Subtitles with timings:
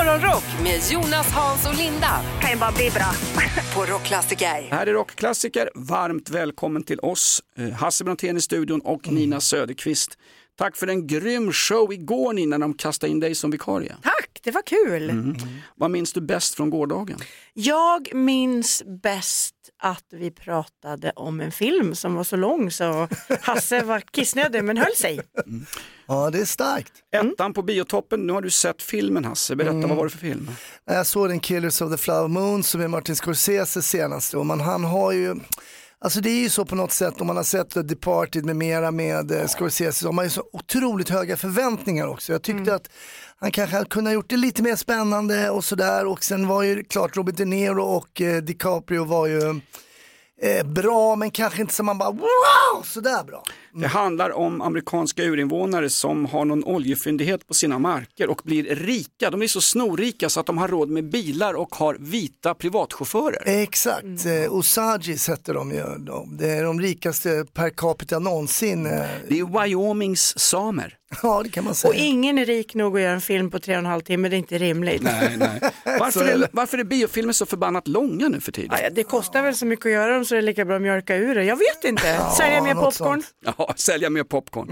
[0.00, 3.12] Morgonrock med Jonas, Hans och Linda kan ju bara bli bra.
[3.74, 4.68] på Rockklassiker.
[4.70, 5.70] Här är rockklassiker.
[5.74, 10.18] Varmt välkommen till oss, eh, Hasse Brontén i studion och Nina Söderqvist.
[10.60, 13.96] Tack för en grym show igår Nina, när de kastade in dig som vikarie.
[14.02, 15.36] Tack, det var kul.
[15.76, 17.18] Vad minns du bäst från gårdagen?
[17.54, 23.08] Jag minns bäst att vi pratade om en film som var så lång så
[23.40, 25.20] Hasse var kissnödig men höll sig.
[26.06, 26.92] Ja, det är starkt.
[27.12, 30.50] Ettan på biotoppen, nu har du sett filmen Hasse, berätta vad var det för film?
[30.84, 34.60] Jag såg den Killers of the Flower Moon som är Martin Scorsese senaste och man,
[34.60, 35.36] han har ju
[36.02, 38.56] Alltså det är ju så på något sätt om man har sett The Departed med
[38.56, 42.32] mera med eh, Scorsese så har man ju så otroligt höga förväntningar också.
[42.32, 42.90] Jag tyckte att
[43.38, 46.84] han kanske hade kunnat gjort det lite mer spännande och sådär och sen var ju
[46.84, 49.60] klart Robert De Niro och eh, DiCaprio var ju
[50.42, 53.42] eh, bra men kanske inte som man bara wow sådär bra.
[53.72, 59.30] Det handlar om amerikanska urinvånare som har någon oljefyndighet på sina marker och blir rika.
[59.30, 63.42] De blir så snorrika så att de har råd med bilar och har vita privatchaufförer.
[63.46, 64.52] Exakt, mm.
[64.52, 65.84] Osagis heter de ju.
[65.98, 66.36] De.
[66.36, 68.86] Det är de rikaste per capita någonsin.
[68.86, 69.02] eh.
[69.28, 70.96] Det är Wyomings samer.
[71.22, 71.88] Ja, det kan man säga.
[71.90, 74.28] Och ingen är rik nog att göra en film på tre och en halv timme,
[74.28, 75.02] det är inte rimligt.
[75.02, 75.60] Nej, nej.
[76.00, 78.78] Varför, är är, varför är biofilmer så förbannat långa nu för tiden?
[78.82, 80.82] Ja, det kostar väl så mycket att göra dem så det är lika bra att
[80.82, 81.44] mjölka ur det.
[81.44, 82.20] Jag vet inte.
[82.38, 83.22] Sälja mer popcorn.
[83.60, 84.66] Ja, sälja mer popcorn.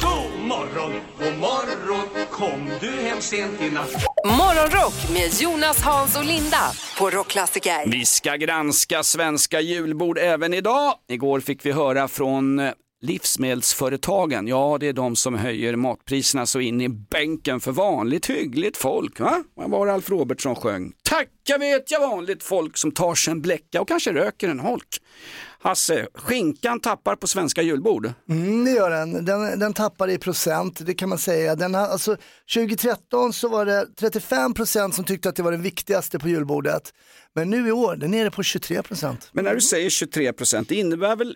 [0.00, 3.90] God morgon, god morgon, kom du hem sent i natt?
[4.24, 7.90] Morgonrock med Jonas, Hans och Linda på Rockklassiker.
[7.90, 10.94] Vi ska granska svenska julbord även idag.
[11.08, 12.72] Igår fick vi höra från eh,
[13.02, 14.48] livsmedelsföretagen.
[14.48, 19.20] Ja, det är de som höjer matpriserna så in i bänken för vanligt hyggligt folk.
[19.20, 19.42] Va?
[19.54, 20.92] Vad var Alf Robertsson sjöng?
[21.02, 24.88] Tacka vet jag vanligt folk som tar sig en bläcka och kanske röker en holk.
[25.64, 28.12] Hasse, skinkan tappar på svenska julbord.
[28.28, 29.24] Mm, det gör den.
[29.24, 29.58] den.
[29.58, 31.54] Den tappar i procent, det kan man säga.
[31.56, 32.16] Den alltså,
[32.54, 36.92] 2013 så var det 35 procent som tyckte att det var det viktigaste på julbordet.
[37.34, 39.28] Men nu i år, den är nere på 23 procent.
[39.32, 41.34] Men när du säger 23 procent, det innebär väl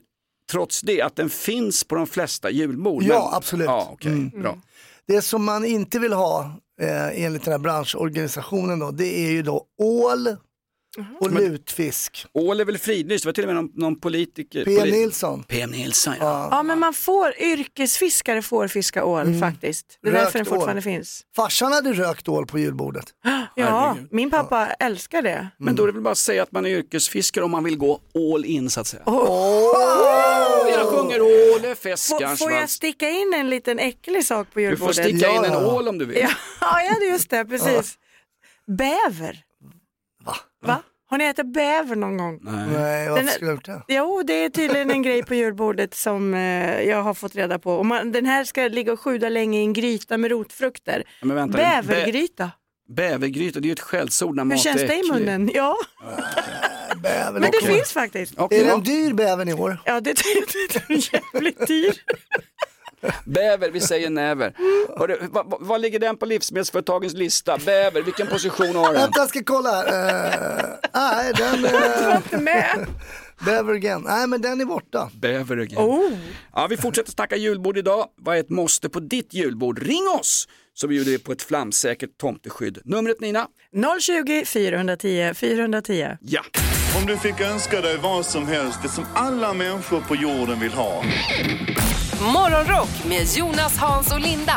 [0.51, 3.03] trots det att den finns på de flesta julbord?
[3.03, 3.69] Ja, Men- absolut.
[3.69, 3.79] Mm.
[3.79, 4.59] Ja, okej, bra.
[5.07, 9.43] Det som man inte vill ha eh, enligt den här branschorganisationen då, det är ju
[9.43, 10.37] då ål
[11.21, 12.27] och lutfisk.
[12.35, 14.65] Ål är väl fridlyst, det var till och med någon, någon politiker.
[14.65, 14.71] P.
[14.71, 15.43] poli- Nilsson.
[15.49, 15.67] P.
[15.67, 16.49] Nilsson, ja.
[16.51, 19.99] Ja men man får, yrkesfiskare får fiska ål faktiskt.
[20.03, 20.83] Det är Rökt därför den fortfarande ål.
[20.83, 21.23] finns.
[21.37, 23.05] Farsan hade rökt ål på julbordet.
[23.57, 25.49] Ja, min pappa älskar det.
[25.59, 27.77] Men då är det väl bara att säga att man är yrkesfiskare om man vill
[27.79, 28.01] gå
[28.35, 29.03] all in så att säga.
[30.71, 34.65] Jag sjunger ål är Får, får jag sticka in en liten äcklig sak på Du
[34.65, 34.97] får julbordet?
[34.97, 35.75] sticka in en Ja.
[35.75, 36.19] ål om du vill.
[36.19, 36.29] Ja,
[36.61, 37.95] ja det är just det, precis.
[38.79, 39.43] Bäver.
[40.67, 40.83] Va?
[41.11, 42.39] Har ni ätit bäver någon gång?
[42.43, 43.83] Nej, varför Den är- skulle jag gjort det?
[43.89, 47.73] Jo, det är tydligen en grej på julbordet som eh, jag har fått reda på.
[47.75, 51.03] Och man, den här ska ligga och sjuda länge i en gryta med rotfrukter.
[51.23, 52.51] Men vänta, Bävergryta.
[52.89, 55.13] Bävergryta, det är ju ett skällsord när Hur mat känns är det i äcklig.
[55.13, 55.51] munnen?
[55.55, 55.77] Ja,
[57.03, 57.67] Bävern men det också.
[57.67, 58.35] finns faktiskt.
[58.37, 58.71] Okej, Är ja.
[58.71, 59.79] den dyr bävern i år?
[59.85, 60.23] Ja, det, det,
[60.89, 61.93] det är jävligt dyr.
[63.25, 64.53] Bäver, vi säger näver.
[64.97, 67.59] Vad, vad, vad ligger den på livsmedelsföretagens lista?
[67.59, 69.03] Bäver, vilken position har den?
[69.03, 70.63] Vänta, jag ska kolla här.
[70.63, 71.65] Eh, nej, den...
[71.65, 72.87] Uh, Med.
[73.45, 74.03] bäver again.
[74.07, 75.11] Nej, men den är borta.
[75.15, 75.79] Bäver again.
[75.79, 76.13] Oh.
[76.55, 78.07] Ja, vi fortsätter snacka julbord idag.
[78.17, 79.79] Vad är ett måste på ditt julbord?
[79.79, 82.79] Ring oss så bjuder vi på ett flamsäkert tomteskydd.
[82.85, 83.47] Numret Nina?
[84.01, 86.17] 020 410 410.
[86.21, 86.43] Ja.
[87.01, 90.73] Om du fick önska dig vad som helst, det som alla människor på jorden vill
[90.73, 91.05] ha.
[92.23, 94.57] Morgonrock med Jonas, Hans och Linda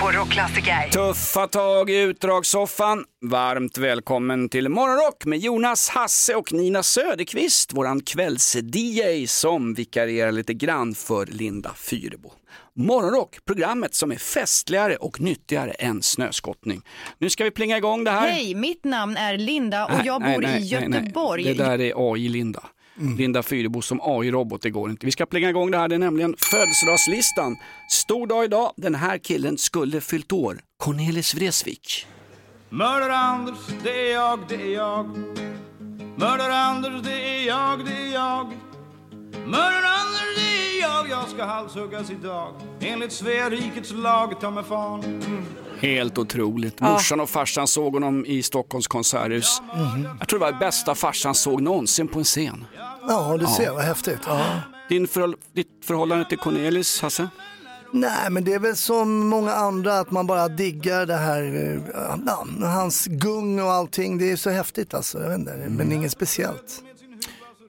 [0.00, 0.90] på Rockklassiker.
[0.90, 3.04] Tuffa tag i utdragssoffan.
[3.24, 10.54] Varmt välkommen till Morgonrock med Jonas, Hasse och Nina Söderqvist, våran kvälls-DJ som vikarierar lite
[10.54, 12.32] grann för Linda Fyrebo.
[12.76, 16.82] Morgonrock, programmet som är festligare och nyttigare än snöskottning.
[17.18, 18.28] Nu ska vi plinga igång det här.
[18.28, 21.00] Hej, mitt namn är Linda och Nej, jag bor nej, i nej, nej.
[21.00, 21.44] Göteborg.
[21.44, 22.62] Det där är AI-Linda.
[23.00, 23.16] Mm.
[23.16, 25.06] Linda Fyrebo som AI-robot, det går inte.
[25.06, 27.56] Vi ska plinga igång det här, det är nämligen födelsedagslistan.
[27.90, 30.60] Stor dag idag, den här killen skulle fyllt år.
[30.76, 32.06] Cornelis Vreeswijk.
[32.68, 35.06] Mördar-Anders, det är jag, det är jag.
[36.16, 38.52] Mördar-Anders, det är jag, det är jag.
[39.46, 40.51] Mördar-Anders, det är jag.
[41.10, 42.48] Jag ska halshuggas idag.
[42.80, 45.22] Enligt Svea rikets lag, ta mig fan.
[45.80, 46.80] Helt otroligt.
[46.80, 49.62] Morsan och farsan såg honom i Stockholms konserthus.
[50.18, 52.64] Jag tror det var det bästa farsan såg någonsin på en scen.
[53.08, 54.18] Ja, du ser, vad häftigt.
[54.26, 54.44] Ja.
[54.88, 57.28] Din förhåll- ditt förhållande till Cornelis, Hasse?
[57.92, 61.80] Nej, men det är väl som många andra att man bara diggar det här, eh,
[62.26, 64.18] ja, hans gung och allting.
[64.18, 66.82] Det är så häftigt alltså, jag vet inte, men inget speciellt.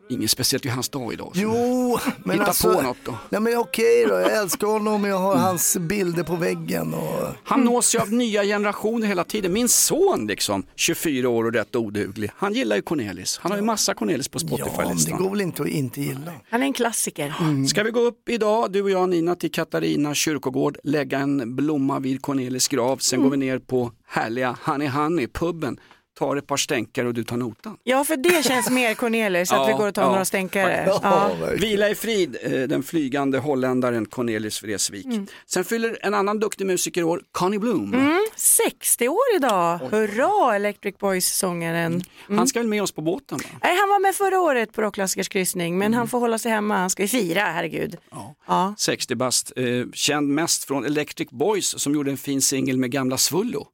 [0.10, 1.32] Inget speciellt, är hans dag idag.
[1.36, 2.74] Jo, men Hitta alltså.
[2.74, 3.18] på något då.
[3.30, 6.94] Nej men okej då, jag älskar honom och jag har hans bilder på väggen.
[6.94, 7.28] Och...
[7.44, 9.54] Han nås ju av nya generationer hela tiden.
[9.54, 12.32] Min son liksom, 24 år och rätt oduglig.
[12.36, 13.40] Han gillar ju Cornelis.
[13.42, 15.18] Han har ju massa Cornelis på Ja, men det Spotify-listan.
[15.24, 16.32] går väl inte att inte gilla.
[16.50, 17.34] Han är en klassiker.
[17.68, 22.00] Ska vi gå upp idag, du och jag Nina, till Katarina kyrkogård, lägga en blomma
[22.00, 25.78] vid Cornelis grav, sen går vi ner på härliga Honey Honey, puben,
[26.20, 27.78] tar ett par stänkare och du tar notan.
[27.84, 30.84] Ja, för det känns mer Cornelis, att Ja, vi går och tar ja, några stänkare.
[31.04, 31.32] Ja.
[31.58, 35.06] Vila i frid, eh, den flygande holländaren Cornelis Vreeswijk.
[35.48, 37.94] Sen fyller en annan duktig musiker år, Connie Bloom.
[37.94, 42.04] Mm, 60 år idag, hurra Electric Boys-sångaren.
[42.28, 43.44] Han ska väl med oss på båten va?
[43.64, 46.78] Nej, han var med förra året på Rockklassikers kryssning, men han får hålla sig hemma,
[46.78, 47.98] han ska ju fira, herregud.
[48.48, 48.76] Ja.
[48.78, 49.64] 60 bast, eh,
[49.94, 53.68] känd mest från Electric Boys som gjorde en fin singel med gamla Svullo.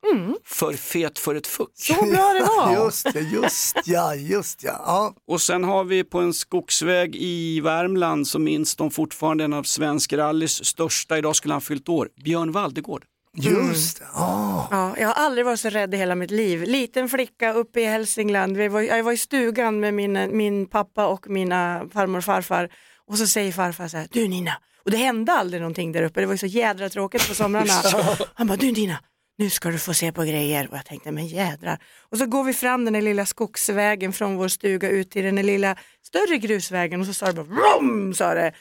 [0.46, 1.70] För fet för ett fuck.
[1.76, 2.74] Så bra det var.
[2.86, 4.82] Just det, just ja, just ja.
[4.86, 5.14] ja.
[5.28, 9.64] Och sen har vi på en skogsväg i Värmland så minns de fortfarande en av
[9.64, 13.04] svensk rallys största, idag skulle han fyllt år, Björn Valdegård.
[13.34, 14.06] Just det.
[14.14, 14.68] Ja.
[14.72, 16.64] Ja, jag har aldrig varit så rädd i hela mitt liv.
[16.64, 21.08] Liten flicka uppe i Hälsingland, Vi var, jag var i stugan med min, min pappa
[21.08, 22.70] och mina farmor och farfar
[23.08, 24.54] och så säger farfar så här, du Nina,
[24.86, 27.74] och det hände aldrig någonting där uppe, det var ju så jädra tråkigt på somrarna.
[28.34, 29.00] Han bara, du Nina,
[29.40, 30.68] nu ska du få se på grejer.
[30.72, 31.80] Och jag tänkte, men jädrar.
[32.12, 35.36] Och så går vi fram den där lilla skogsvägen från vår stuga ut till den
[35.36, 35.76] där lilla
[36.06, 38.54] större grusvägen och så sa det bara, vrom, sa det.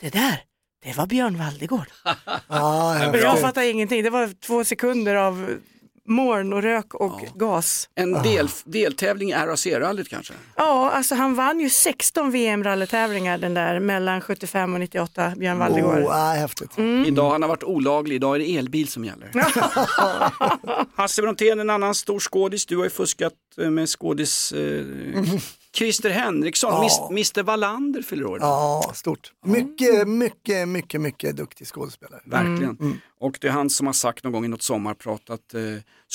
[0.00, 0.42] Det där,
[0.84, 1.86] det var Björn Valdegård.
[2.48, 5.58] Ja, Men jag fattar ingenting, det var två sekunder av
[6.08, 7.88] moln och rök och gas.
[7.94, 10.34] En del, deltävling i RAC-rallyt kanske?
[10.56, 15.98] Ja, alltså han vann ju 16 VM-rallytävlingar den där mellan 75 och 98, Björn Valdegård.
[15.98, 16.78] Oh, ja, häftigt.
[16.78, 17.04] Mm.
[17.04, 19.30] Idag han har varit olaglig, idag är det elbil som gäller.
[20.96, 24.84] Hasse Brontén, en annan stor skådis, du har ju fuskat eh, med skådis eh,
[25.76, 27.08] Christer Henriksson, Ja.
[27.10, 28.38] Mr Wallander fyller år.
[28.40, 29.32] Ja, stort.
[29.44, 32.20] Mycket, mycket, mycket, mycket duktig skådespelare.
[32.24, 33.00] Verkligen.
[33.20, 35.60] Och det är han som har sagt någon gång i något sommarprat att eh,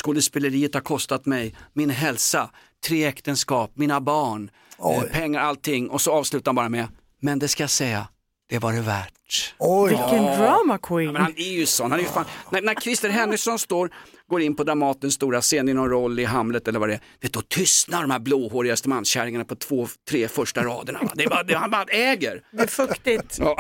[0.04, 2.50] skådespeleriet har kostat mig min hälsa,
[2.88, 5.90] tre äktenskap, mina barn, eh, pengar, allting.
[5.90, 6.88] Och så avslutar han bara med,
[7.22, 8.08] men det ska jag säga,
[8.50, 9.54] det var det värt.
[9.58, 11.16] Oj, Vilken drama Ja, men queen.
[11.16, 11.92] han är ju sån.
[11.92, 12.26] Han är ju fan...
[12.52, 13.90] när, när Christer Henriksson står,
[14.30, 17.02] går in på Dramatens stora scen i någon roll i Hamlet eller vad det är,
[17.22, 21.00] vet, då tystnar de här blåhåriga Östermalmskärringarna på två, tre första raderna.
[21.16, 22.42] Det är bara, det, han bara äger.
[22.52, 23.38] Det är fuktigt.
[23.40, 23.58] Ja.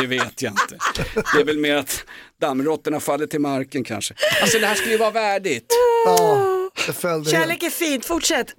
[0.00, 0.78] Det vet jag inte.
[1.34, 2.04] Det är väl mer att
[2.40, 4.14] dammråttorna faller till marken kanske.
[4.42, 5.66] Alltså det här skulle ju vara värdigt.
[6.06, 8.54] ja, Kärlek är fint, fortsätt.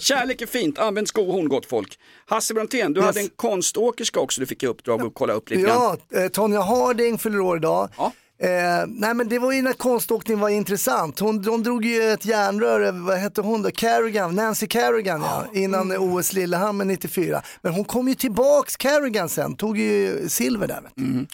[0.00, 1.98] Kärlek är fint, använd skohorn gott folk.
[2.26, 3.06] Hasse Brontén, du Yes.
[3.06, 5.98] hade en konståkerska också du fick i uppdrag att kolla upp lite grann.
[6.10, 7.88] Ja, eh, Tonja Harding fyller år idag.
[7.96, 8.12] Ja.
[8.42, 8.48] Eh,
[8.88, 11.18] nej men det var ju när konståkning var intressant.
[11.20, 13.70] Hon, de drog ju ett järnrör, över- vad hette hon då?
[13.70, 16.02] Kerrigan, Nancy Kerrigan ja, innan Mm.
[16.14, 17.42] OS Lillehammer 94.
[17.62, 20.80] Men hon kom ju tillbaks, Kerrigan sen, tog ju silver där.
[20.82, 21.26] Vet du.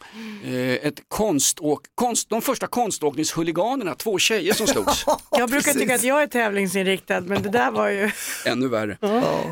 [0.58, 5.04] Eh, ett konståk, konst, de första konståkningshuliganerna, två tjejer som slogs.
[5.30, 8.10] Jag brukar tycka att jag är tävlingsinriktad, men det där var ju...
[8.44, 8.96] Ännu värre.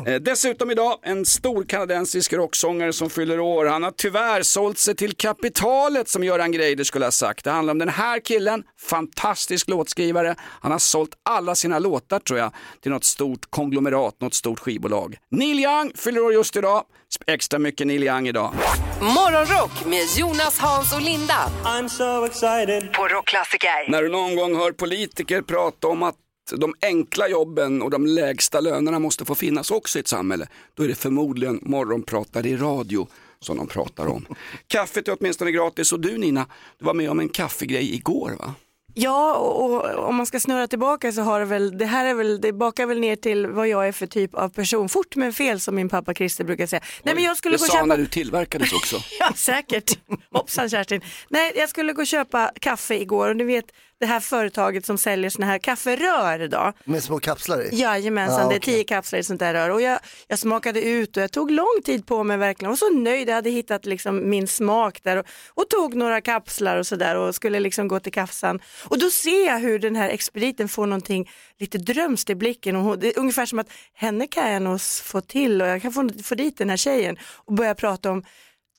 [0.07, 3.65] Eh, dessutom idag en stor kanadensisk rocksångare som fyller år.
[3.65, 7.44] Han har tyvärr sålt sig till kapitalet som Göran Greider skulle ha sagt.
[7.45, 10.35] Det handlar om den här killen, fantastisk låtskrivare.
[10.39, 12.51] Han har sålt alla sina låtar tror jag
[12.81, 15.17] till något stort konglomerat, något stort skivbolag.
[15.31, 16.83] Neil Young fyller år just idag.
[17.27, 18.53] Extra mycket Neil Young idag.
[19.01, 21.51] Morgonrock med Jonas, Hans och Linda.
[21.63, 22.93] I'm so excited.
[22.93, 23.91] På Rockklassiker.
[23.91, 26.15] När du någon gång hör politiker prata om att
[26.51, 30.83] de enkla jobben och de lägsta lönerna måste få finnas också i ett samhälle, då
[30.83, 33.07] är det förmodligen morgonpratare i radio
[33.39, 34.25] som de pratar om.
[34.67, 36.45] Kaffet är åtminstone gratis och du Nina,
[36.79, 38.55] du var med om en kaffegrej igår va?
[38.97, 42.41] Ja, och, om man ska snurra tillbaka så har det väl, det här är väl,
[42.41, 44.89] det bakar väl ner till vad jag är för typ av person.
[44.89, 46.81] Fort men fel som min pappa Christer brukar säga.
[47.03, 47.85] Nej men jag skulle det gå sa köpa...
[47.85, 48.95] när du tillverkades också.
[49.19, 49.99] Ja, säkert.
[50.31, 51.01] Hoppsan Kerstin.
[51.29, 53.65] Nej, jag skulle gå och köpa kaffe igår och du vet
[54.05, 56.73] det här företaget som säljer såna här kafferör idag.
[56.83, 57.69] Med små kapslar i.
[57.81, 61.17] Jajamensan, Ja, det är tio kapslar i sånt där rör och jag, jag smakade ut
[61.17, 62.67] och jag tog lång tid på mig verkligen.
[62.67, 66.21] Jag var så nöjd, jag hade hittat liksom min smak där och, och tog några
[66.21, 68.59] kapslar och sådär och skulle liksom gå till kassan.
[68.83, 72.81] Och då ser jag hur den här expediten får någonting lite drömst i blicken och
[72.81, 75.93] hon, det är ungefär som att henne kan jag nog få till och jag kan
[75.93, 78.23] få, få dit den här tjejen och börja prata om,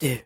[0.00, 0.18] du,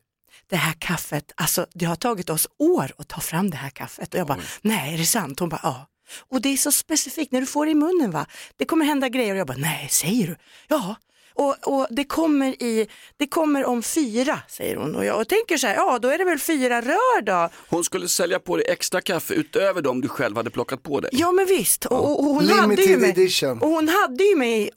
[0.51, 4.15] det här kaffet, alltså det har tagit oss år att ta fram det här kaffet.
[4.15, 5.41] Och jag bara, nej är det sant?
[5.41, 5.87] Hon bara, ja.
[6.29, 8.27] Och det är så specifikt när du får det i munnen va,
[8.57, 10.37] det kommer hända grejer och jag bara, nej säger du?
[10.69, 10.97] Ja.
[11.35, 14.95] Och, och det, kommer i, det kommer om fyra, säger hon.
[14.97, 17.49] Och jag och tänker så här, ja då är det väl fyra rör då.
[17.69, 21.11] Hon skulle sälja på dig extra kaffe utöver dem du själv hade plockat på dig.
[21.13, 21.87] Ja men visst.
[21.87, 23.59] Och, och, och hon hade ju mig, edition.
[23.59, 24.71] och hon hade ju mig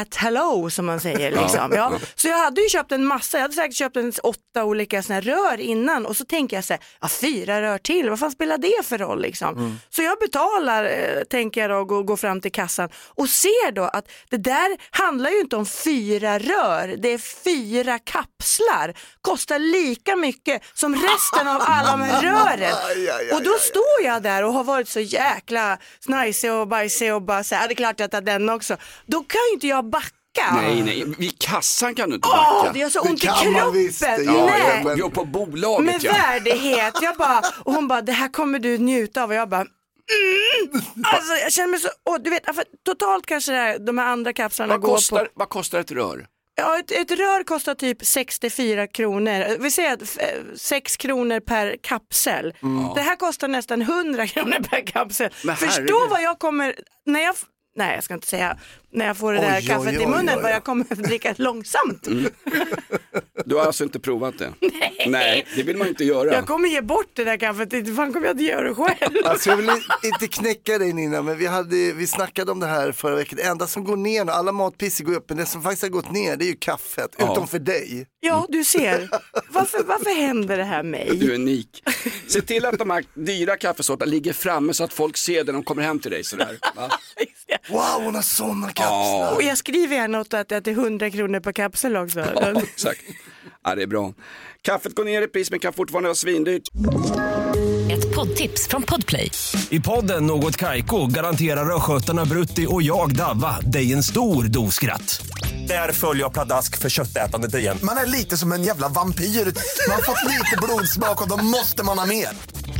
[0.00, 1.30] at hello som man säger.
[1.30, 1.72] Liksom.
[1.72, 1.92] Ja.
[2.14, 5.14] Så jag hade ju köpt en massa, jag hade säkert köpt en åtta olika såna
[5.14, 8.30] här rör innan och så tänker jag så här, ja, fyra rör till, vad fan
[8.30, 9.78] spelar det för roll liksom?
[9.90, 13.72] Så jag betalar, eh, tänker jag då, och går, går fram till kassan och ser
[13.72, 19.58] då att det där handlar ju inte om fyra rör, det är fyra kapslar, kostar
[19.58, 22.74] lika mycket som resten av alla här rören.
[23.32, 27.44] Och då står jag där och har varit så jäkla snajsig och bajsig och bara
[27.44, 28.76] säga, det är klart jag tar den också.
[29.06, 30.12] Då kan ju inte jag backa.
[30.54, 32.72] Nej, nej, vid kassan kan du inte Åh, backa.
[32.72, 33.72] det gör så ont i kroppen.
[33.72, 34.84] visst, gör Nej.
[34.84, 36.12] men- Jo, på bolaget Med ja.
[36.12, 36.94] värdighet.
[37.02, 39.28] Jag bara, och hon bara, det här kommer du njuta av.
[39.30, 40.84] Och jag bara, mm.
[41.04, 42.42] alltså, jag känner mig så, och du vet,
[42.86, 45.90] totalt kanske det här, de här andra kapslarna Vad går kostar, på, vad kostar ett
[45.90, 46.26] rör?
[46.54, 49.56] ja, ett, ett rör kostar typ 64 kronor.
[49.58, 50.18] Vi säger att
[50.60, 52.54] 6 kronor per kapsel.
[52.94, 55.30] Det här kostar nästan 100 kronor per kapsel.
[55.44, 56.10] Men Förstå herregud.
[56.10, 56.74] vad jag kommer,
[57.06, 57.34] när jag
[57.78, 58.56] Nej, jag ska inte säga
[58.96, 60.50] när jag får det Oj, där oj, kaffet oj, i munnen, oj, vad oj.
[60.50, 62.08] jag kommer att dricka långsamt.
[63.44, 64.52] Du har alltså inte provat det?
[65.06, 65.46] Nej.
[65.56, 66.32] det vill man inte göra.
[66.34, 69.16] Jag kommer ge bort det där kaffet, inte fan kommer jag inte göra det själv.
[69.24, 69.70] Alltså jag vill
[70.04, 73.36] inte knäcka dig Nina, men vi, hade, vi snackade om det här förra veckan.
[73.36, 75.88] Det enda som går ner nu, alla matpriser går upp, men det som faktiskt har
[75.90, 77.32] gått ner det är ju kaffet, Ja.
[77.32, 78.06] utom för dig.
[78.20, 79.08] Ja, du ser.
[79.48, 81.10] Varför, varför händer det här mig?
[81.16, 81.82] Du är unik.
[82.28, 85.52] Se till att de här dyra kaffesorterna ligger framme så att folk ser det när
[85.52, 86.24] de kommer hem till dig.
[86.24, 86.58] Sådär.
[86.76, 86.90] Va?
[87.68, 89.34] Wow, hon har sådana kapslar.
[89.34, 92.20] Och jag skriver gärna åt att det är 100 kronor per kapsel också.
[92.20, 93.00] Ja, exakt.
[93.64, 94.12] Ja, det är bra.
[94.62, 96.68] Kaffet går ner i pris men kan fortfarande vara svindyrt.
[97.90, 99.30] Ett poddtips från Podplay.
[99.70, 105.26] I podden Något Kaiko garanterar östgötarna Brutti och jag, Davva, dig en stor dos skratt.
[105.68, 107.78] Där följer jag pladask för köttätandet igen.
[107.82, 109.24] Man är lite som en jävla vampyr.
[109.24, 112.28] Man har fått lite blodsmak och då måste man ha mer.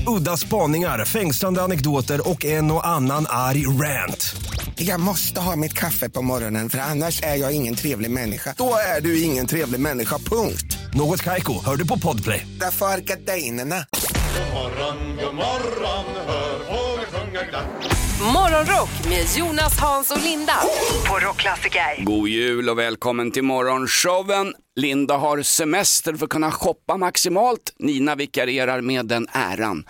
[0.07, 4.37] Udda spaningar, fängslande anekdoter och en och annan arg rant.
[4.78, 8.54] Jag måste ha mitt kaffe på morgonen för annars är jag ingen trevlig människa.
[8.59, 10.78] Då är du ingen trevlig människa, punkt.
[10.95, 12.47] Något Kaiko, hör du på Podplay.
[12.61, 13.85] Därför är gardinerna.
[18.35, 20.54] Morgonrock med Jonas, Hans och Linda
[21.09, 22.04] på Rockklassiker.
[22.04, 24.54] God jul och välkommen till morgonshowen.
[24.76, 27.75] Linda har semester för att kunna shoppa maximalt.
[27.78, 29.85] Nina vikarierar med den äran.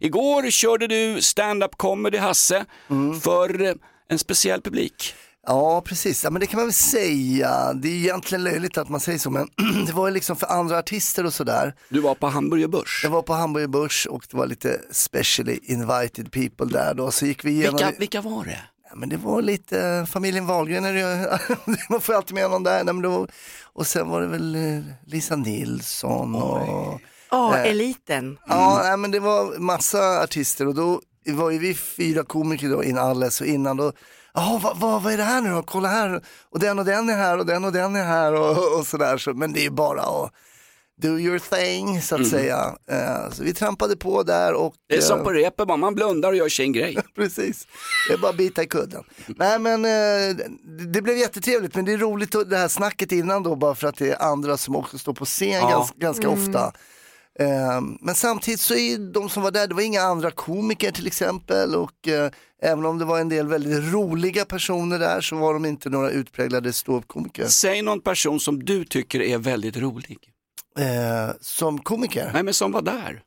[0.00, 2.64] Igår körde du stand-up comedy Hasse
[3.22, 3.72] för eh,
[4.08, 5.14] en speciell publik.
[5.46, 6.24] Ja, precis.
[6.24, 7.72] Ja, men det kan man väl säga.
[7.72, 9.48] Det är egentligen löjligt att man säger så, men
[9.86, 11.74] det var ju liksom för andra artister och sådär.
[11.88, 13.00] Du var på Hamburger Börs.
[13.04, 17.10] Jag var på Hamburger Börs och det var lite specially invited people där då.
[17.10, 17.76] Så gick vi igenom.
[17.76, 18.58] Vilka, vilka var det?
[18.90, 21.38] Ja, men det var lite eh, familjen Wahlgren, är det,
[21.90, 22.84] man får alltid med någon där.
[22.84, 23.28] Nej, men det var,
[23.62, 27.00] och sen var det väl eh, Lisa Nilsson och
[27.30, 27.70] Ja, Eh.
[27.70, 28.38] eliten.
[28.46, 32.84] Ja, nej, men det var massa artister och då var ju vi fyra komiker då
[32.84, 33.92] inalles och innan då,
[34.34, 37.08] jaha vad, vad, vad är det här nu då, kolla här, och den och den
[37.08, 39.18] är här och den och den är här och, och sådär.
[39.18, 40.32] Så, men det är ju bara att
[41.02, 42.74] do your thing så att säga.
[42.90, 46.28] Eh, så vi trampade på där och Det är som eh, på repet, man blundar
[46.28, 46.98] och gör sin grej.
[47.16, 47.66] Precis,
[48.08, 49.04] det är bara att bita i kudden.
[49.26, 53.12] Nej men eh, det- det blev jättetrevligt men det är roligt att- det här snacket
[53.12, 55.70] innan då bara för att det är andra som också står på scen Ja.
[55.70, 56.72] ganska, ganska ofta.
[57.40, 61.06] Eh, men samtidigt så är de som var där, det var inga andra komiker till
[61.06, 62.30] exempel och eh,
[62.62, 66.10] även om det var en del väldigt roliga personer där så var de inte några
[66.10, 67.46] utpräglade ståuppkomiker.
[67.46, 70.18] Säg någon person som du tycker är väldigt rolig.
[70.78, 73.22] Eh, som komiker, Nej men som var där.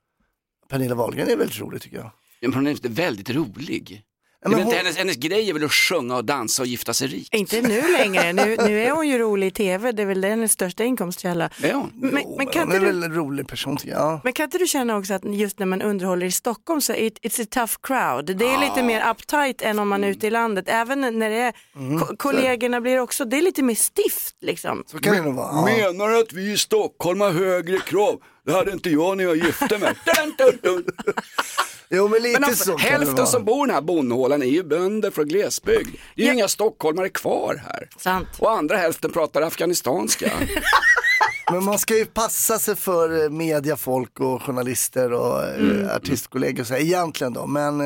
[0.70, 2.12] Pernilla Wahlgren är väldigt rolig tycker jag.
[2.42, 4.04] Men hon är inte väldigt rolig.
[4.44, 6.62] Ja, Det är men inte hon- hennes, hennes grej är väl att sjunga och dansa
[6.62, 7.36] och gifta sig rik.
[7.36, 10.52] Inte nu längre, nu, nu är hon ju rolig i tv, det är väl hennes
[10.52, 11.50] största inkomstkälla.
[11.64, 11.92] Är hon?
[11.96, 14.02] Men, Jo, men, kan hon är inte väl du, en rolig person tycker jag.
[14.02, 14.22] Ja.
[14.24, 17.20] men kan inte du känna också att just när man underhåller i Stockholm så it,
[17.22, 18.38] it's a tough crowd.
[18.38, 20.66] Det är lite mer uptight än om man är ute i landet.
[20.68, 21.54] Även när det är,
[22.00, 24.84] ko- kollegorna blir också, det är lite mer stift liksom.
[24.88, 25.52] Så kan det nog vara.
[25.52, 25.92] Ja.
[25.94, 28.22] Menar du att vi i Stockholm har högre krav?
[28.46, 29.94] Det hade inte jag när jag gifte mig.
[31.94, 34.64] Jo men lite Men alltså, så hälften som bor i den här bondhålan är ju
[34.64, 35.90] bönder från glesbygd.
[36.16, 36.34] Det är ju Ja.
[36.34, 37.90] inga stockholmare kvar här.
[37.98, 38.28] Sant.
[38.40, 40.32] Och andra hälften pratar afghanistanska.
[41.52, 45.90] Men man ska ju passa sig för eh, mediafolk och journalister och mm.
[45.96, 47.48] artistkollegor och så här, egentligen då.
[47.48, 47.86] Men eh,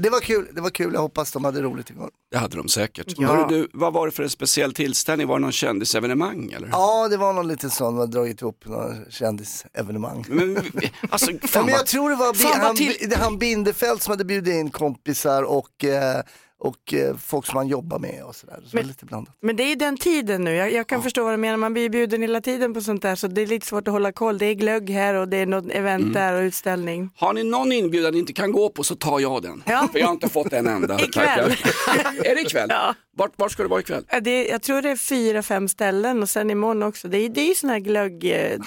[0.00, 2.10] det var kul, det var kul, jag hoppas de hade roligt igår.
[2.30, 3.14] Det hade de säkert.
[3.16, 3.28] Ja.
[3.28, 5.26] Hörru du, vad var det för en speciell tillställning?
[5.26, 6.68] Var det någon kändisevenemang eller?
[6.68, 10.24] Ja, det var någon liten sån, man har dragit ihop några kändisevenemang.
[10.28, 10.56] Men,
[11.10, 14.24] alltså, Ja, fan men jag tror det var fan han, till- han Bindefeld som hade
[14.24, 16.22] bjudit in kompisar och, eh,
[16.60, 18.60] och eh, folk som man jobbar med och sådär.
[18.66, 19.34] Så är lite blandat.
[19.40, 21.72] Men det är ju den tiden nu, jag, jag kan förstå vad du menar, man
[21.72, 24.38] blir bjuden hela tiden på sånt där så det är lite svårt att hålla koll.
[24.38, 26.12] Det är glögg här och det är något event Mm.
[26.12, 27.10] där och utställning.
[27.16, 29.62] Har ni någon inbjudan ni inte kan gå på så tar jag den.
[29.66, 29.88] Ja.
[29.92, 31.00] För jag har inte fått en enda.
[31.04, 31.54] Ikväll.
[32.24, 32.68] är det ikväll?
[32.78, 32.94] Ja.
[33.16, 34.04] Vart, vart ska det vara ikväll?
[34.10, 37.08] Ja, Det, jag tror det är fyra, fem ställen och sen imorgon också.
[37.08, 38.58] Det är, det är ju sån här glögg, eh,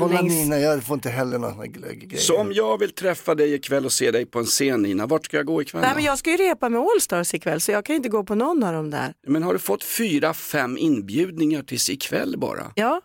[0.00, 0.22] Kolla.
[0.22, 2.22] Nina, jag får inte heller några såna här glögggrejer.
[2.22, 5.24] Så om jag vill träffa dig ikväll och se dig på en scen Nina, vart
[5.24, 5.82] ska jag gå ikväll?
[5.82, 8.34] Nej men jag ska ju repa med Allstars ikväll så jag kan inte gå på
[8.34, 9.14] någon av dem där.
[9.26, 12.72] Men har du fått fyra, fem inbjudningar tills ikväll bara?
[12.74, 13.00] Ja.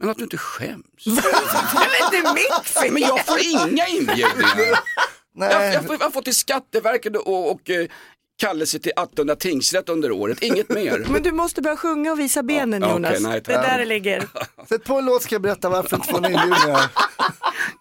[0.00, 0.84] Men att du inte skäms?
[1.04, 1.10] Det
[2.14, 2.92] är inte mitt fel!
[2.92, 4.78] Men jag får inga inbjudningar.
[5.34, 7.86] Nej, Jag, jag, får, jag har fått till Skatteverket och, och eh,
[8.38, 11.06] kallelse till Attunda tingsrätt under året, inget mer.
[11.10, 13.10] Men du måste börja sjunga och visa benen Ja, Jonas.
[13.10, 14.28] okej, nej, det är där det ligger.
[14.68, 16.90] Sätt på en låt ska jag berätta varför inte får inbjudningar.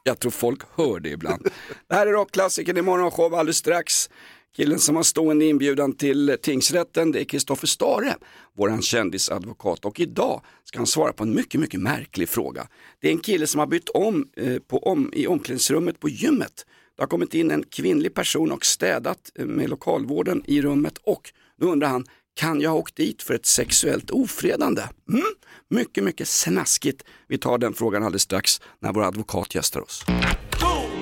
[0.04, 1.48] Jag tror folk hör det ibland.
[1.90, 4.10] Det här är rockklassikern i morgonshow alldeles strax.
[4.56, 8.16] Killen som har stående inbjudan till tingsrätten det är Kristoffer Stare,
[8.58, 9.86] våran kändisadvokat.
[9.86, 12.68] Och idag ska han svara på en mycket, mycket märklig fråga.
[13.00, 16.66] Det är en kille som har bytt om, eh, på, om i omklädningsrummet på gymmet.
[16.96, 21.32] Det har kommit in en kvinnlig person och städat eh, med lokalvården i rummet och
[21.60, 24.82] då undrar han, kan jag ha åkt dit för ett sexuellt ofredande?
[25.10, 25.24] Mm?
[25.70, 27.04] Mycket, mycket snaskigt.
[27.28, 30.06] Vi tar den frågan alldeles strax när vår advokat gästar oss.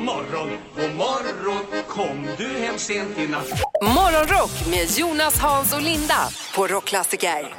[0.05, 3.50] Morgon, god morgon, kom du hem sent i natt?
[3.81, 7.55] Morgonrock med Jonas, Hans och Linda på Rockklassiker.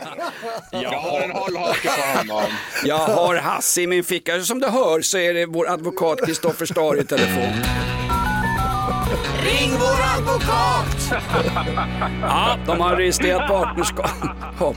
[0.71, 2.51] Jag har en hållhake på honom.
[2.85, 4.41] Jag har Hasse i min ficka.
[4.41, 7.53] Som du hör så är det vår advokat Kristoffer Stare i telefon.
[9.45, 11.23] Ring vår advokat!
[12.23, 14.77] Ja, de har registrerat partnerskap.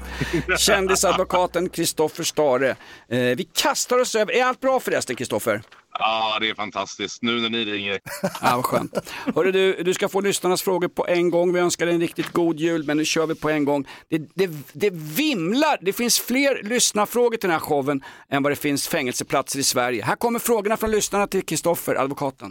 [0.58, 2.70] Kändisadvokaten Kristoffer Stare.
[2.70, 4.34] Eh, vi kastar oss över.
[4.34, 5.62] Är allt bra förresten Kristoffer?
[6.00, 7.22] Ja, det är fantastiskt.
[7.22, 8.00] Nu när ni ringer.
[8.42, 9.12] Ja, vad skönt.
[9.36, 11.54] Hörru, du, du ska få lyssnarnas frågor på en gång.
[11.54, 13.88] Vi önskar dig en riktigt god jul, men nu kör vi på en gång.
[14.10, 18.56] Det, det, det vimlar, det finns fler lyssnarfrågor till den här showen än vad det
[18.56, 20.04] finns fängelseplatser i Sverige.
[20.04, 22.50] Här kommer frågorna från lyssnarna till Kristoffer, advokaten.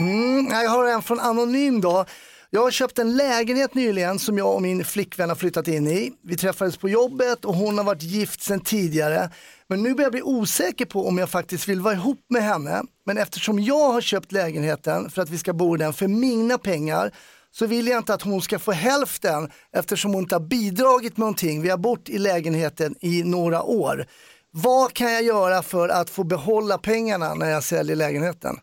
[0.00, 2.04] Mm, jag har en från Anonym då.
[2.50, 6.12] Jag har köpt en lägenhet nyligen som jag och min flickvän har flyttat in i.
[6.22, 9.30] Vi träffades på jobbet och hon har varit gift sedan tidigare.
[9.68, 12.82] Men nu börjar jag bli osäker på om jag faktiskt vill vara ihop med henne.
[13.06, 16.58] Men eftersom jag har köpt lägenheten för att vi ska bo i den för mina
[16.58, 17.14] pengar
[17.50, 21.18] så vill jag inte att hon ska få hälften eftersom hon inte har bidragit med
[21.18, 21.62] någonting.
[21.62, 24.06] Vi har bott i lägenheten i några år.
[24.50, 28.56] Vad kan jag göra för att få behålla pengarna när jag säljer lägenheten?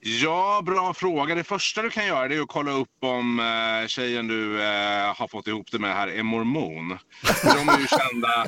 [0.00, 1.34] Ja, bra fråga.
[1.34, 5.28] Det första du kan göra är att kolla upp om eh, tjejen du eh, har
[5.28, 6.98] fått ihop det med här är mormon.
[7.54, 8.46] De är ju kända,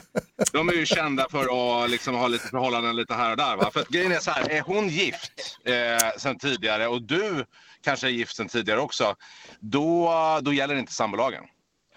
[0.52, 3.56] de är ju kända för att liksom, ha lite förhållanden lite här och där.
[3.56, 3.70] Va?
[3.72, 7.44] För grejen är så här, är hon gift eh, sen tidigare och du
[7.84, 9.14] kanske är gift sen tidigare också,
[9.60, 10.10] då,
[10.42, 11.44] då gäller inte sambolagen.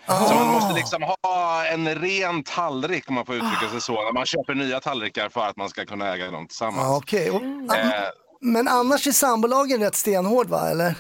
[0.08, 4.04] Så man måste liksom ha en ren tallrik om man får uttrycka sig så.
[4.04, 6.98] När man köper nya tallrikar för att man ska kunna äga dem tillsammans.
[6.98, 7.30] Okej.
[7.32, 7.42] Och-
[7.76, 8.10] Eh,
[8.44, 10.96] Men annars är sambolagen rätt stenhård va, eller?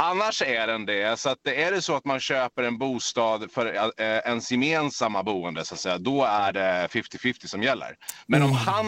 [0.00, 1.18] Annars är den det.
[1.18, 5.64] Så att är det så att man köper en bostad för eh, ens gemensamma boende,
[5.64, 7.96] så att säga, då är det 50-50 som gäller.
[8.26, 8.86] Men om han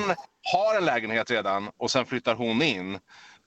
[0.52, 2.98] har en lägenhet redan och sen flyttar hon in,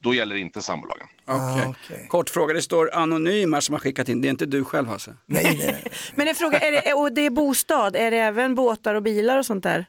[0.03, 1.07] då gäller inte sambolagen.
[1.27, 2.07] Okej.
[2.07, 4.21] Kort fråga, det står anonym här som har skickat in.
[4.21, 5.15] Det är inte du själv Hasse?
[5.25, 5.83] Nej, nej.
[6.15, 9.37] Men en fråga, är det, och det är bostad, är det även båtar och bilar
[9.37, 9.85] och sånt där?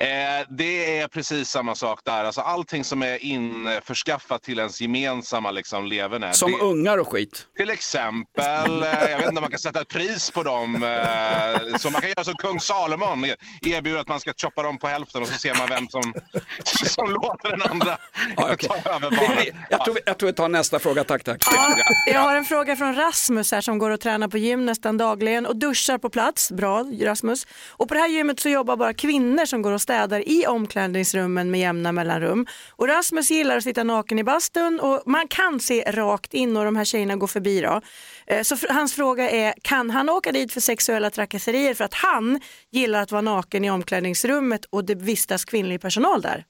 [0.00, 2.24] Eh, det är precis samma sak där.
[2.24, 6.32] Alltså, allting som är införskaffat till ens gemensamma liksom, leverne.
[6.32, 6.58] Som det...
[6.58, 7.46] ungar och skit?
[7.56, 10.74] Till exempel, eh, jag vet inte om man kan sätta ett pris på dem.
[10.84, 13.24] Eh, så man kan göra som kung Salomon,
[13.62, 16.02] erbjuda att man ska choppa dem på hälften och så ser man vem som,
[16.86, 17.98] som låter den andra
[18.36, 18.68] Ja, okej.
[18.68, 19.54] ta över barnet.
[19.70, 21.42] Jag tror, vi- jag tror vi tar nästa fråga, tack tack.
[21.52, 21.74] Ja,
[22.06, 25.46] jag har en fråga från Rasmus här som går och tränar på gym nästan dagligen
[25.46, 26.52] och duschar på plats.
[26.52, 27.46] Bra Rasmus.
[27.70, 31.50] Och på det här gymmet så jobbar bara kvinnor som går och städar i omklädningsrummen
[31.50, 32.46] med jämna mellanrum.
[32.70, 36.64] Och Rasmus gillar att sitta naken i bastun och man kan se rakt in och
[36.64, 37.80] de här tjejerna går förbi då.
[38.26, 42.40] Eh, så hans fråga är, kan han åka dit för sexuella trakasserier för att han
[42.70, 46.44] gillar att vara naken i omklädningsrummet och det vistas kvinnlig personal där?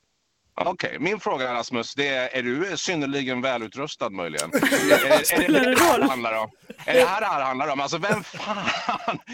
[0.64, 4.50] Okej, min fråga Rasmus, det är, är du synnerligen välutrustad möjligen?
[5.24, 6.00] Spelar det det roll?
[6.00, 6.50] det handlar om?
[6.84, 7.80] Är det här det här handlar om?
[7.80, 8.58] Alltså vem fan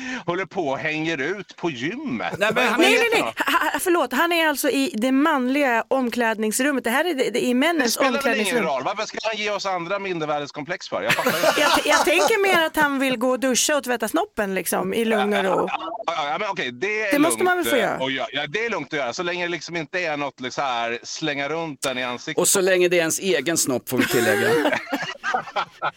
[0.26, 2.34] håller på och hänger ut på gymmet?
[2.38, 3.70] Nej, men han- Nej, det nej, för nej.
[3.72, 6.84] Ha, förlåt, han är alltså i det manliga omklädningsrummet.
[6.84, 8.64] Det här är det, det är Det männens spelar väl ingen omklädningsrum.
[8.66, 8.82] roll?
[8.84, 11.02] Varför ska han ge oss andra mindervärdeskomplex för?
[11.02, 11.12] Jag.
[11.58, 15.04] Jag, jag tänker mer att han vill gå och duscha och tvätta snoppen liksom, i
[15.04, 15.68] lugn och ro.
[15.70, 17.82] Ja, ja, ja, men okej, det är Det måste man väl få eh,
[18.14, 18.26] göra?
[18.32, 19.12] Ja, det är lugnt att göra.
[19.12, 22.40] Så länge det liksom inte är något liksom här, slänga runt den i ansiktet.
[22.40, 24.48] Och så länge det är ens egen snopp får vi tillägga.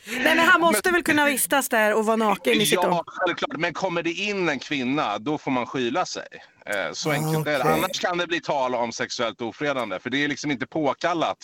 [0.05, 3.58] Nej men han måste väl kunna vistas där och vara naken i sitt Ja, självklart.
[3.60, 6.27] Men kommer det in en kvinna, då får man skyla sig.
[6.65, 7.63] Eh, Så enkelt är det.
[7.63, 9.99] Annars kan det bli tal om sexuellt ofredande.
[9.99, 11.38] För det är liksom inte påkallat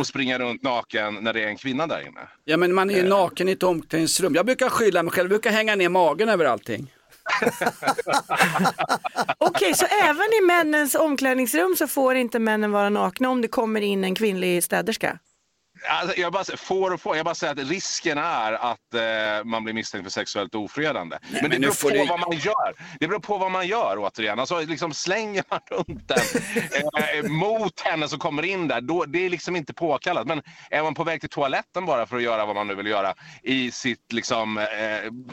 [0.00, 2.20] att springa runt naken när det är en kvinna där inne.
[2.44, 4.34] Ja men man är ju naken i ett omklädningsrum.
[4.34, 6.92] Jag brukar skylla mig själv, jag brukar hänga ner magen över allting.
[9.38, 13.80] Okej, så även i männens omklädningsrum så får inte männen vara nakna om det kommer
[13.80, 15.18] in en kvinnlig städerska?
[15.88, 17.16] Alltså, jag bara, säger- får och får.
[17.16, 21.18] Jag bara säger att risken är att eh, man blir misstänkt för sexuellt ofredande.
[21.32, 22.74] men, men det nu beror får på du- vad man gör.
[23.00, 24.38] Det beror på vad man gör återigen.
[24.38, 26.18] Alltså, liksom slänger man runt den
[27.24, 30.26] eh, mot henne som kommer in där, då, det är liksom inte påkallat.
[30.26, 32.86] Men är man på väg till toaletten bara för att göra vad man nu vill
[32.86, 34.64] göra i sitt liksom, eh,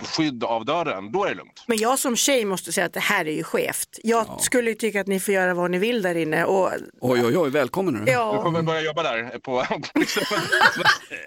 [0.06, 1.64] skydd av dörren, då är det lugnt.
[1.68, 4.00] Men jag som tjej måste säga att det här är ju skevt.
[4.04, 6.46] Jag skulle ju tycka att ni får göra vad ni vill där inne.
[6.46, 8.06] Och, Oj oj oj, välkommen nu.
[8.06, 9.40] Du ja, kommer börja jobba där.
[9.40, 9.66] På,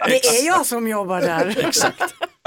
[0.07, 1.71] det är jag som jobbar där.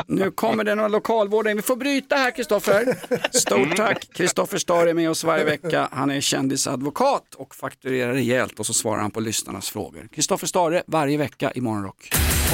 [0.07, 1.55] Nu kommer det några lokalvårdare.
[1.55, 2.97] Vi får bryta här Kristoffer.
[3.39, 4.09] Stort tack.
[4.15, 5.89] Kristoffer Starr är med oss varje vecka.
[5.93, 10.09] Han är kändisadvokat och fakturerar rejält och så svarar han på lyssnarnas frågor.
[10.15, 12.09] Kristoffer Stare varje vecka i Morgonrock.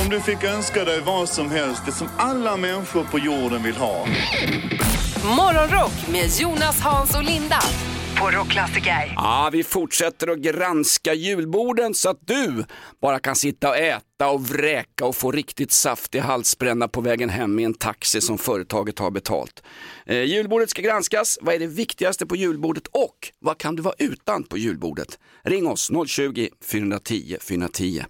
[0.04, 3.76] Om du fick önska dig vad som helst, det som alla människor på jorden vill
[3.76, 4.06] ha.
[5.36, 7.60] Morgonrock med Jonas, Hans och Linda
[8.20, 9.12] på Rockklassiker.
[9.16, 12.64] Ja, vi fortsätter att granska julborden så att du
[13.02, 17.58] bara kan sitta och äta och vräka och få riktigt saftig halsbränna på vägen hem
[17.58, 19.62] i en taxi som företaget har betalt.
[20.06, 21.38] Eh, julbordet ska granskas.
[21.42, 25.18] Vad är det viktigaste på julbordet och vad kan du vara utan på julbordet?
[25.44, 28.04] Ring oss 020-410 410.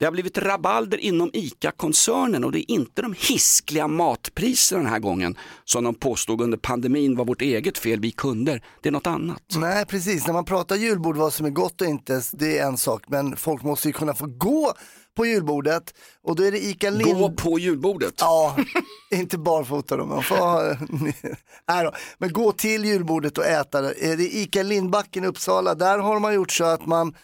[0.00, 4.98] Det har blivit rabalder inom ICA-koncernen och det är inte de hiskliga matpriserna den här
[4.98, 8.64] gången som de påstod under pandemin var vårt eget fel, vi kunder.
[8.80, 9.42] Det är något annat.
[9.56, 12.76] Nej precis, när man pratar julbord, vad som är gott och inte, det är en
[12.76, 13.02] sak.
[13.08, 14.72] Men folk måste ju kunna få gå
[15.16, 17.18] på julbordet och då är det ICA Lind...
[17.18, 18.14] Gå på julbordet.
[18.18, 18.56] Ja,
[19.10, 20.78] inte barfota då, man får.
[21.68, 21.92] Nej då.
[22.18, 23.90] Men gå till julbordet och äta det.
[23.90, 27.14] Eh, Det är ICA Lindbacken i Uppsala, där har man gjort så att man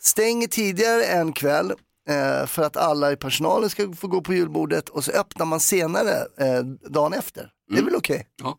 [0.00, 1.72] stänger tidigare en kväll
[2.08, 5.60] eh, för att alla i personalen ska få gå på julbordet och så öppnar man
[5.60, 6.60] senare eh,
[6.90, 7.50] dagen efter.
[7.72, 8.26] Det är väl okej?
[8.42, 8.58] Ja.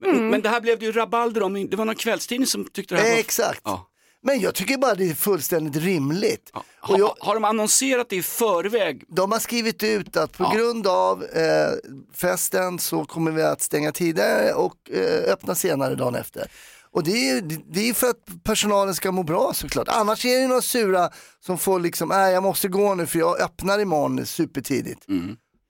[0.00, 2.94] Men, men det här blev det ju rabalder om, det var någon kvällstidning som tyckte
[2.94, 3.18] det här var...
[3.18, 3.60] Exakt.
[3.64, 3.90] Ja.
[4.26, 6.50] Men jag tycker bara det är fullständigt rimligt.
[6.54, 6.64] Ja.
[6.80, 9.04] Och Ha, jag, Har de annonserat det i förväg?
[9.08, 10.52] de har skrivit ut att på Ja.
[10.58, 11.70] grund av eh,
[12.14, 16.46] festen så kommer vi att stänga tidigare och eh, öppna senare dagen efter.
[16.94, 19.88] Och det är, det är för att personalen ska må bra såklart.
[19.88, 23.40] Annars är det några sura som får liksom, nej jag måste gå nu för jag
[23.40, 25.00] öppnar imorgon supertidigt.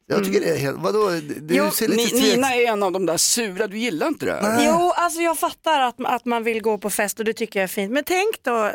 [0.07, 1.11] Jag tycker det är helt, vadå,
[1.41, 4.27] du Jo, ser lite Ni, Nina är en av de där sura, du gillar inte
[4.27, 4.33] det?
[4.33, 4.67] här?
[4.67, 7.65] Jo, alltså jag fattar att, att man vill gå på fest och det tycker jag
[7.65, 7.93] är fint.
[7.93, 8.71] Men tänk då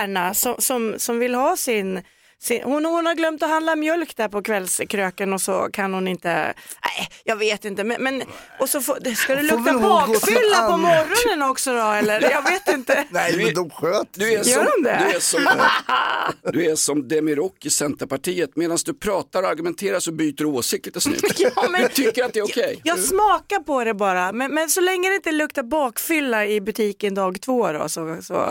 [0.00, 2.00] Erna som, som, som vill ha sin
[2.64, 6.28] hon, hon har glömt att handla mjölk där på kvällskröken och så kan hon inte,
[6.84, 8.22] nej jag vet inte, men, men
[8.60, 12.20] och så får, ska det lukta bakfylla på morgonen också då eller?
[12.30, 13.04] Jag vet inte.
[13.10, 15.06] Nej Du är- men de sköt Du är, Gör som, de det?
[15.10, 15.40] du är som,
[16.52, 18.50] du är som Demirok i Centerpartiet.
[18.56, 21.40] Medan du pratar och argumenterar så byter du åsikt lite snyggt.
[21.40, 22.80] Ja, men- Du tycker att det är okej.
[22.84, 27.14] Jag smakar på det bara, men, men så länge det inte luktar bakfylla i butiken
[27.14, 28.46] dag två då, så, så.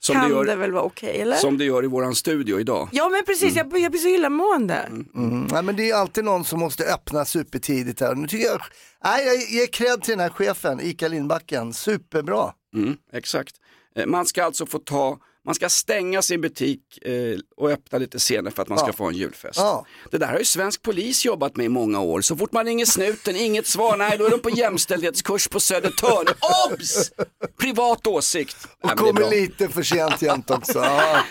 [0.00, 1.36] Som kan det gör- det väl vara okej eller?
[1.36, 2.88] Som det gör i våran studio idag.
[2.92, 4.74] Ja men precis, jag, jag blir så illamående.
[5.14, 8.14] Mm, nej, men det är alltid någon som måste öppna supertidigt här.
[8.14, 8.60] Nu tycker jag,
[9.04, 12.52] nej, jag ger cred till den här chefen, Ika Lindbacken, superbra.
[12.74, 13.54] Mm, exakt.
[13.96, 18.20] Eh, Man ska alltså få ta, man ska stänga sin butik eh, och öppna lite
[18.20, 18.92] senare för att man ska Ja.
[18.92, 19.58] få en julfest.
[19.58, 19.86] Ja.
[20.10, 22.20] Det där har ju svensk polis jobbat med i många år.
[22.20, 26.26] Så fort man ringer snuten, inget svar, nej då är de på jämställdhetskurs på Södertörn.
[26.72, 27.12] Obs!
[27.60, 28.56] Privat åsikt.
[28.64, 30.78] Och men det är kommer lite för sent jämt också.
[30.78, 31.22] Ja,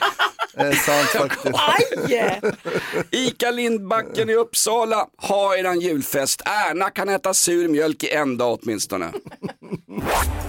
[0.53, 1.55] det är sant faktiskt.
[2.09, 2.41] Aj!
[3.11, 6.41] Ica Lindbacken i Uppsala, ha eran julfest.
[6.45, 9.11] Erna kan äta sur mjölk i en dag åtminstone.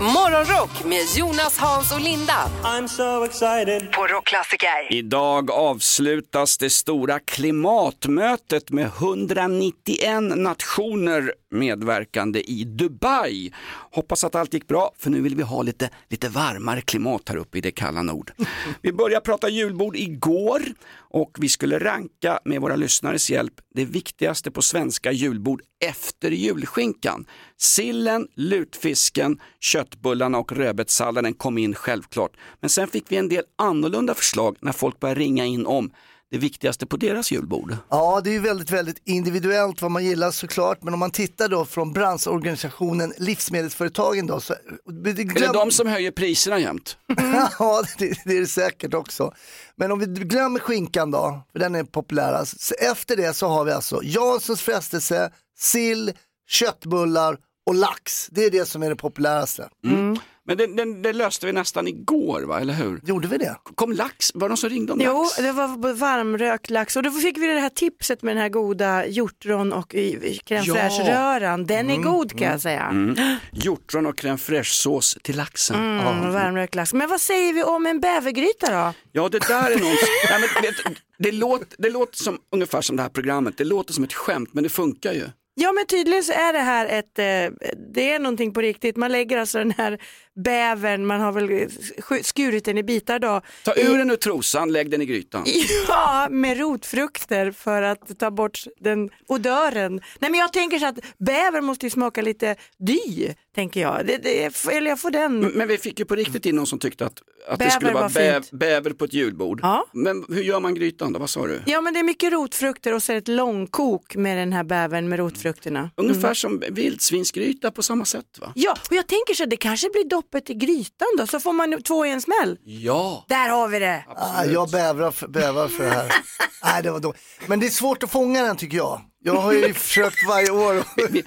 [0.00, 3.49] Morgonrock med Jonas, Hans och Linda I'm so excited.
[3.92, 4.92] På Rockklassiker.
[4.92, 13.52] Idag avslutas det stora klimatmötet med 191 nationer medverkande i Dubai.
[13.90, 17.36] Hoppas att allt gick bra för nu vill vi ha lite, lite varmare klimat här
[17.36, 18.32] uppe i det kalla nord.
[18.82, 24.50] Vi började prata julbord igår och vi skulle ranka med våra lyssnares hjälp det viktigaste
[24.50, 27.26] på svenska julbord efter julskinkan.
[27.56, 32.36] Sillen, lutfisken, köttbullarna och rödbetssalladen kom in självklart.
[32.60, 35.90] Men sen fick vi en del annorlunda förslag när folk började ringa in om
[36.30, 37.76] det viktigaste på deras julbord?
[37.88, 41.48] Ja, det är ju väldigt, väldigt individuellt vad man gillar såklart, men om man tittar
[41.48, 44.52] då från branschorganisationen Livsmedelsföretagen då så...
[44.52, 46.96] Är det de som höjer priserna jämt?
[47.58, 49.34] ja, det, det är det säkert också.
[49.76, 52.60] Men om vi glömmer skinkan då, för den är populärast.
[52.60, 56.12] Så efter det så har vi alltså Janssons frestelse, sill,
[56.48, 58.28] köttbullar och lax.
[58.30, 59.68] Det är det som är det populäraste.
[59.84, 60.18] Mm.
[60.50, 62.60] Men det, det, det löste vi nästan igår, va?
[62.60, 63.00] eller hur?
[63.04, 63.56] Gjorde vi det?
[63.74, 64.30] Kom lax?
[64.34, 65.36] Var det någon som ringde om Jo, lax?
[65.36, 69.06] det var varmrökt lax och då fick vi det här tipset med den här goda
[69.06, 70.74] hjortron och crème Ja.
[70.74, 71.66] fraîche-röran.
[71.66, 72.82] Den är god kan jag säga.
[72.82, 73.16] Mm.
[73.52, 75.76] Hjortron och crème fraîche-sås till laxen.
[75.76, 76.94] Mm, varmrökt lax.
[76.94, 78.92] Men vad säger vi om en bävergryta då?
[79.12, 79.88] Ja, det där är någon...
[80.30, 83.92] Nej, men, vet, det, låter, det låter som, ungefär som det här programmet, det låter
[83.92, 85.24] som ett skämt men det funkar ju.
[85.54, 88.96] Ja men tydligen så är det här ett, eh, det är någonting på riktigt.
[88.96, 89.98] Man lägger alltså den här
[90.44, 93.40] bävern, man har väl sk- skurit den i bitar då.
[93.64, 95.44] Ta ur den ur trosan, lägg den i grytan.
[95.88, 100.00] Ja, med rotfrukter för att ta bort den odören.
[100.18, 104.06] Nej men jag tänker så att bäver måste ju smaka lite dy, tänker jag.
[104.06, 105.40] Det, det, eller jag får den.
[105.40, 108.02] Men vi fick ju på riktigt in någon som tyckte att, att det skulle vara
[108.02, 109.60] var bäv, bäver på ett julbord.
[109.62, 109.86] Ja.
[109.92, 111.18] Men hur gör man grytan då?
[111.18, 111.60] Vad sa du?
[111.66, 114.64] Ja men det är mycket rotfrukter och så är det ett långkok med den här
[114.64, 115.90] bävern med rotfrukterna.
[115.96, 116.34] Ungefär Mm.
[116.34, 118.52] som vildsvinsgryta på samma sätt va?
[118.54, 121.52] Ja, och jag tänker så att det kanske blir doppet i grytan då, så får
[121.52, 122.58] man två i en smäll.
[122.64, 123.24] Ja.
[123.28, 124.04] Där har vi det.
[124.16, 126.12] Ah, jag bävar för, bävar för det här.
[126.64, 127.14] Nej, det var då.
[127.46, 129.00] Men det är svårt att fånga den tycker jag.
[129.22, 131.24] Jag har ju försökt varje år att vi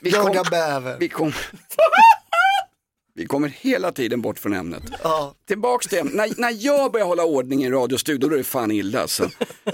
[0.10, 0.96] jaga kom- bäver.
[1.00, 1.32] Vi, kom...
[3.18, 4.82] vi kommer hela tiden bort från ämnet.
[5.02, 5.34] Ja.
[5.48, 6.14] Tillbaks till ämnet.
[6.14, 9.30] När, när jag börjar hålla ordning i en radiostudio då är det fan illa alltså.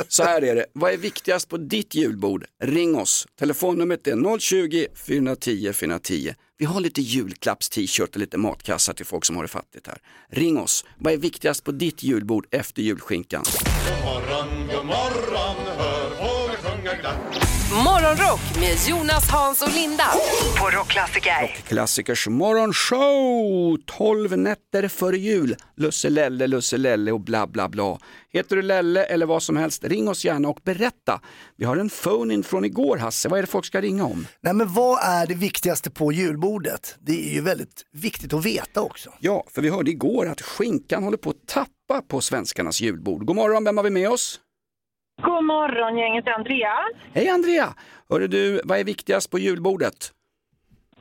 [0.08, 2.44] Så här är det, vad är viktigast på ditt julbord?
[2.62, 3.26] Ring oss.
[3.38, 6.34] Telefonnumret är 020 410 410.
[6.58, 9.98] Vi har lite julklapps-t-shirt och lite matkassar till folk som har det fattigt här.
[10.30, 10.84] Ring oss.
[10.98, 13.44] Vad är viktigast på ditt julbord efter julskinkan?
[13.44, 17.43] God morgon, god morgon, hör fåglar sjunga glatt.
[17.74, 20.04] Morgonrock med Jonas, Hans och Linda
[20.58, 21.56] på Rockklassiker.
[21.68, 25.56] Klassikers morgonshow, 12 nätter före jul.
[25.76, 27.98] Lusse Lelle, Lusse Lelle och bla bla bla.
[28.30, 31.20] Heter du Lelle eller vad som helst, ring oss gärna och berätta.
[31.56, 34.26] Vi har en phone-in från igår Hasse, vad är det folk ska ringa om?
[34.40, 36.96] Nej men vad är det viktigaste på julbordet?
[37.00, 39.10] Det är ju väldigt viktigt att veta också.
[39.20, 43.26] Ja, för vi hörde igår att skinkan håller på att tappa på svenskarnas julbord.
[43.26, 44.40] God morgon, vem har vi med oss?
[45.22, 46.74] God morgon gänget, Andrea.
[47.12, 47.74] Hej Andrea!
[48.10, 50.12] Hörru du, vad är viktigast på julbordet?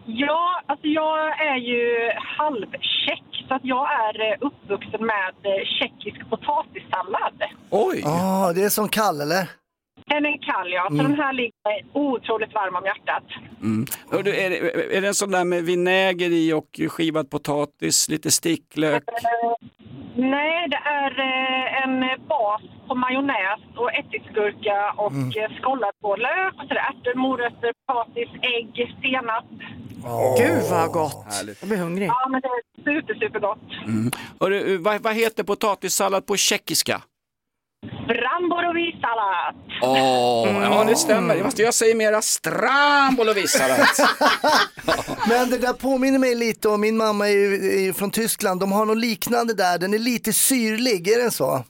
[0.05, 6.29] Ja, alltså jag är ju halvtjeck så att jag är eh, uppvuxen med eh, tjeckisk
[6.29, 7.41] potatissallad.
[7.69, 8.01] Oj!
[8.03, 9.49] Ja, det är som kall eller?
[10.05, 11.05] Den är kall ja, så Mm.
[11.11, 11.53] den här ligger
[11.93, 13.23] otroligt varm om hjärtat.
[13.61, 13.85] Mm.
[14.11, 18.09] Hör du, är, det, är det en sån där med vinäger i och skivad potatis,
[18.09, 19.03] lite sticklök?
[19.07, 19.67] Eh,
[20.15, 25.31] Nej, det är eh, en bas på majonnäs och ättiksgurka och Mm.
[25.37, 25.57] mm.
[25.61, 29.45] skållad på lök och så är det ärtor, morötter, potatis, ägg, senap.
[30.37, 31.25] Gud vad gott.
[31.33, 31.57] Härligt.
[31.61, 32.07] Jag blir hungrig.
[32.07, 33.59] Ja, men det är super, supergott.
[33.85, 34.11] Mm.
[34.39, 37.01] Hörru, vad, vad heter potatissallad på tjeckiska?
[38.49, 39.55] Bramborovi-sallad.
[39.81, 41.35] Åh, ja det stämmer.
[41.35, 43.99] Jag, måste, jag säger mera strambolovissalat.
[45.29, 48.59] Men det där påminner mig lite om, min mamma är ju, är ju från Tyskland,
[48.59, 51.63] de har något liknande där, den är lite syrlig, är den så?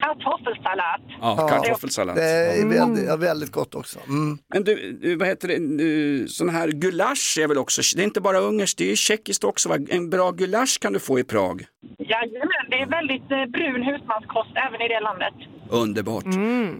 [0.00, 1.00] Kartoffelsallad.
[1.20, 2.16] Ja, kartoffelsallad.
[2.16, 3.98] Det är väldigt, ja, väldigt gott också.
[4.08, 4.38] Mm.
[4.54, 8.04] Men du, du, vad heter det, du, sån här gulasch är väl också, det är
[8.04, 9.68] inte bara ungerskt, det är ju tjeckiskt också.
[9.68, 9.78] Va?
[9.88, 11.64] En bra gulasch kan du få i Prag.
[11.98, 15.34] Jajamän, det är väldigt eh, brun husmanskost även i det landet.
[15.70, 16.24] Underbart.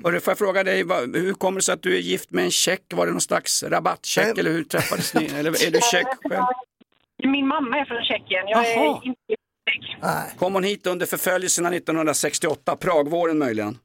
[0.05, 2.45] Och får jag fråga dig, vad, hur kommer det sig att du är gift med
[2.45, 2.83] en tjeck?
[2.95, 5.25] Var det någon slags rabattcheck eller hur träffades ni?
[5.39, 6.43] Eller är du tjeck själv?
[7.25, 8.49] Min mamma är från Tjeckien.
[8.49, 9.01] Jag Jaha.
[9.03, 9.37] är inte
[10.39, 13.79] Kom hon hit under förföljelserna 1968, Pragvåren möjligen?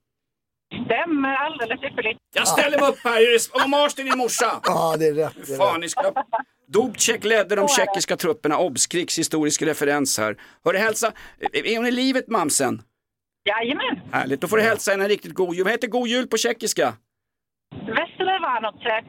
[0.85, 2.19] stämmer alldeles ypperligt.
[2.35, 4.59] Jag ställer mig upp här, hommage till din morsa!
[4.63, 5.33] Ja, det är rätt.
[5.47, 5.81] Det är Fan, rätt.
[5.81, 6.13] ni ska...
[6.71, 10.38] Dubcek ledde de tjeckiska trupperna, obskriks historisk referens här.
[10.65, 11.12] Hörru hälsa,
[11.53, 12.82] är hon i livet mamsen?
[13.49, 13.99] Jajamän.
[14.12, 15.63] Härligt, då får du hälsa henne en riktigt god jul.
[15.63, 16.93] Vad heter god jul på tjeckiska?
[17.88, 19.03] Västerlevanoce.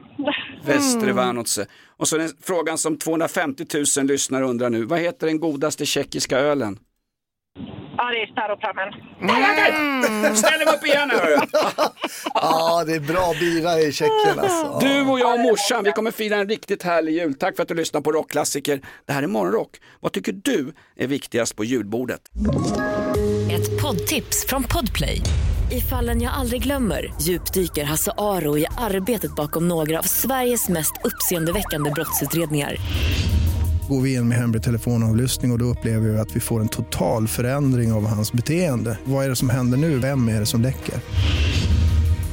[0.65, 1.65] Västre Vanotse.
[1.97, 3.65] Och så den frågan som 250
[3.97, 4.85] 000 lyssnare undrar nu.
[4.85, 6.79] Vad heter den godaste tjeckiska ölen?
[7.97, 10.35] Ja, det är Staropramen.
[10.35, 11.33] Ställ dig upp igen här
[12.79, 14.79] Ja, det är bra bira i Tjeckien alltså.
[14.81, 17.33] Du och jag och morsan, vi kommer fira en riktigt härlig jul.
[17.33, 18.81] Tack för att du lyssnar på Rockklassiker.
[19.05, 19.69] Det här är Morgonrock.
[19.99, 22.21] Vad tycker du är viktigast på julbordet?
[23.51, 25.21] Ett poddtips från Podplay.
[25.71, 30.93] I fallen jag aldrig glömmer djupdyker Hasse Aro i arbetet bakom några av Sveriges mest
[31.03, 32.75] uppseendeväckande brottsutredningar.
[33.89, 36.69] Går vi in med hemlig telefonavlyssning och, och då upplever vi att vi får en
[36.69, 38.97] total förändring av hans beteende.
[39.03, 39.99] Vad är det som händer nu?
[39.99, 40.95] Vem är det som läcker?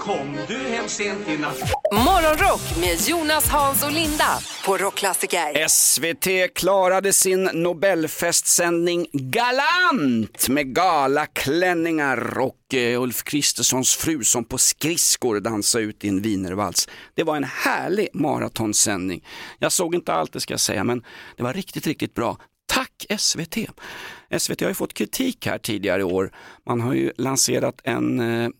[0.00, 1.58] Kom du hem sent i natt
[1.92, 5.68] Morgonrock med Jonas, Hans och Linda på Rockklassiker.
[5.68, 15.40] SVT klarade sin Nobelfestsändning galant med galaklänningar och eh, Ulf Kristerssons fru som på skridskor
[15.40, 16.88] dansade ut i en wienervals.
[17.14, 19.24] Det var en härlig maratonsändning.
[19.58, 21.04] Jag såg inte allt det ska jag säga, men
[21.36, 22.36] det var riktigt, riktigt bra.
[22.72, 23.56] Tack SVT!
[24.38, 26.32] SVT har ju fått kritik här tidigare i år.
[26.66, 28.50] Man har ju lanserat en, eh,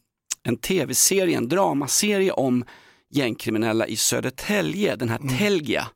[0.43, 2.65] en tv-serie, en dramaserie om
[3.13, 5.87] gängkriminella i Södertälje, den här Telgia.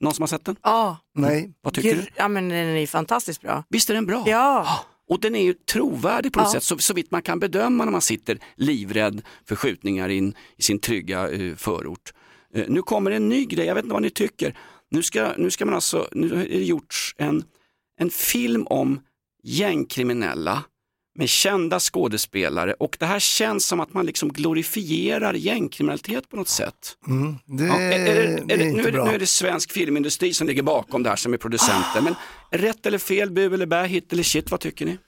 [0.00, 0.56] Någon som har sett den?
[0.62, 0.98] Ja.
[1.14, 1.52] Nej.
[1.62, 2.06] Vad tycker du?
[2.16, 3.64] Ja men den är fantastiskt bra.
[3.68, 4.24] Visst är den bra?
[4.26, 4.66] Ja.
[5.08, 6.52] Och den är ju trovärdig på något Ja.
[6.52, 10.62] sätt, så, så vitt man kan bedöma när man sitter livrädd för skjutningar in, i
[10.62, 12.12] sin trygga eh, förort.
[12.54, 14.58] Eh, nu kommer en ny grej, jag vet inte vad ni tycker.
[14.90, 17.44] Nu ska, nu ska man alltså, nu har det gjorts en,
[18.00, 19.00] en film om
[19.42, 20.64] gängkriminella
[21.18, 26.48] med kända skådespelare och det här känns som att man liksom glorifierar gängkriminalitet på något
[26.48, 26.96] sätt.
[27.06, 29.04] Mm, det, Ja, är, är, det- är, det är det, inte nu, är det, bra.
[29.04, 32.00] nu är det svensk filmindustri som ligger bakom det här som är producenter.
[32.00, 32.14] Men
[32.50, 34.98] rätt eller fel, bu eller bä, hit eller shit, vad tycker ni?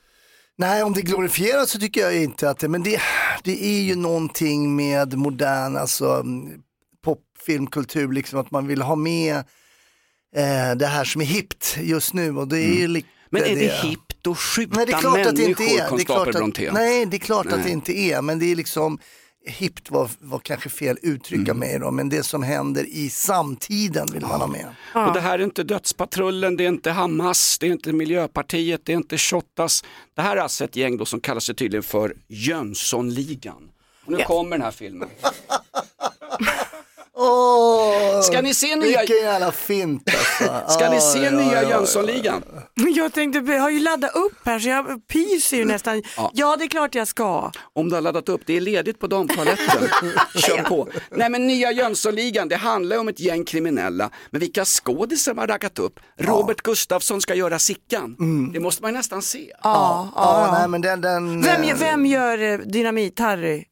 [0.59, 3.01] Nej, om det glorifieras så tycker jag inte att det, men det,
[3.45, 6.61] det är ju någonting med modern alltså, mm,
[7.05, 9.37] popfilmkultur, liksom att man vill ha med
[10.37, 13.73] eh, det här som är hippt just nu och det är lite Men är det
[13.83, 15.97] hippt att skjuta Nej, det är klart att det inte människor, är.
[15.97, 17.63] Det är klart att, nej, det är klart att Nej.
[17.65, 18.99] det inte är, men det är liksom
[19.47, 24.23] hippt var, var kanske fel uttrycka mig då, men det som händer i samtiden vill
[24.23, 24.67] man ha med.
[24.95, 28.93] Och det här är inte Dödspatrullen, det är inte Hamas, det är inte Miljöpartiet, det
[28.93, 29.85] är inte Shottaz.
[30.15, 33.69] Det här är alltså ett gäng då som kallar sig tydligen för Jönssonligan.
[34.05, 34.27] Och nu Ja.
[34.27, 35.09] kommer den här filmen.
[37.23, 40.03] Åh, Ska ni se nya- Vilken jävla fint
[40.41, 40.73] alltså.
[40.75, 41.69] Ska ni Ja, se ja, nya ja, ja.
[41.71, 42.43] Jönssonligan?
[42.95, 46.03] Jag tänkte, jag har ju laddat upp här så jag pyser ju nästan.
[46.17, 46.31] Ja.
[46.35, 47.51] Ja det är klart jag ska.
[47.73, 49.89] Om du har laddat upp, det är ledigt på damtoaletten.
[50.35, 50.89] Kör på.
[51.11, 54.11] Nej men nya Jönssonligan, det handlar ju om ett gäng kriminella.
[54.31, 56.01] Men vilka skådisar man har raggat upp?
[56.19, 58.17] Robert Gustafsson ska göra Sickan.
[58.53, 59.53] Det måste man ju nästan se.
[59.63, 60.59] Ja, Ja, ja.
[60.59, 63.65] nej men den, den Vem, eh, vem gör eh, Dynamit-Harry?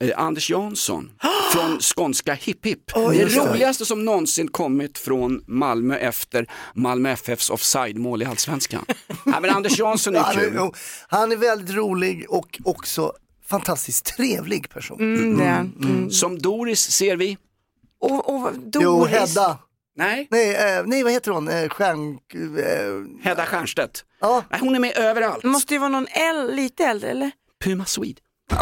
[0.00, 1.10] Eh, Anders Jansson
[1.52, 2.90] från skånska Hipp Hipp.
[2.94, 3.36] Oj, det det.
[3.36, 8.84] roligaste som någonsin kommit från Malmö efter Malmö FFs offside-mål i Allsvenskan.
[9.24, 10.70] Nej, men Anders Jansson är han, är, kul.
[11.08, 13.12] han är väldigt rolig och också
[13.46, 15.00] fantastiskt trevlig person.
[15.00, 15.72] Mm, det är han.
[15.84, 16.10] Mm.
[16.10, 17.38] Som Doris ser vi.
[18.00, 18.84] Och, och Doris.
[18.84, 19.58] Jo, Hedda.
[19.96, 21.48] Nej, Nej, eh, nej, vad heter hon?
[21.48, 22.18] Eh, Stjärn...
[22.34, 24.04] Eh, Hedda Stiernstedt.
[24.20, 24.44] ja.
[24.50, 25.42] Nej, hon är med överallt.
[25.42, 27.30] Det måste ju vara någon äl, lite äldre eller?
[27.64, 28.20] Puma Swede.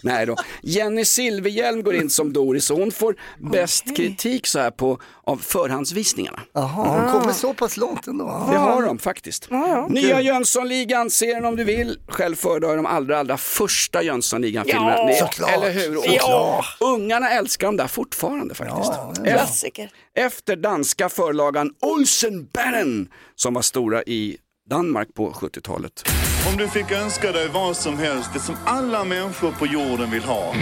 [0.00, 0.36] Nej då.
[0.62, 5.36] Jenny Silverhjelm går in som Doris och hon får bäst kritik så här på, av
[5.36, 6.40] förhandsvisningarna.
[6.52, 8.24] Jaha, hon kommer så pass långt ändå.
[8.50, 9.46] Det har de faktiskt.
[9.50, 9.86] Ja, ja.
[9.88, 11.98] Nya Jönssonligan, se den om du vill.
[12.08, 14.96] Själv föredrar jag de allra, allra första Jönssonligan-filmerna.
[15.10, 15.50] Ja, såklart.
[15.50, 15.96] Eller hur?
[15.96, 16.76] Och Såklart.
[16.80, 18.92] Ungarna älskar dem där fortfarande faktiskt.
[18.92, 19.90] Efter, Klassiker.
[20.14, 24.36] efter danska förlagan Olsenbanden som var stora i
[24.70, 26.02] Danmark på 70-talet.
[26.50, 30.22] Om du fick önska dig vad som helst, det som alla människor på jorden vill
[30.24, 30.54] ha.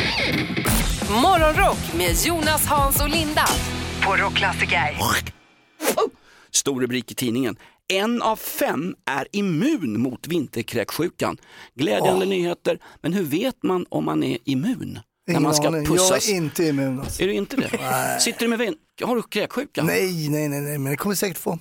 [1.23, 3.47] Morgonrock med Jonas, Hans och Linda
[4.03, 4.97] på Rockklassiker.
[6.51, 7.57] Stor rubrik i tidningen.
[7.93, 11.37] En av fem är immun mot vinterkräksjukan.
[11.75, 14.99] Glädjande nyheter, men hur vet man om man är immun?
[15.27, 15.87] när Ingen man ska aning.
[15.87, 16.29] pussas.
[16.29, 17.01] Jag är inte immun.
[17.01, 17.23] Alltså.
[17.23, 17.71] Är du inte det?
[18.21, 18.75] Sitter du med vin?
[19.03, 19.83] Har du kräksjuka?
[19.85, 21.59] Nej, nej, nej, nej, men det kommer säkert få.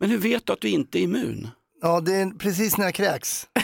[0.00, 1.48] Men hur vet du att du inte är immun?
[1.84, 3.46] Ja, det är precis när jag kräks.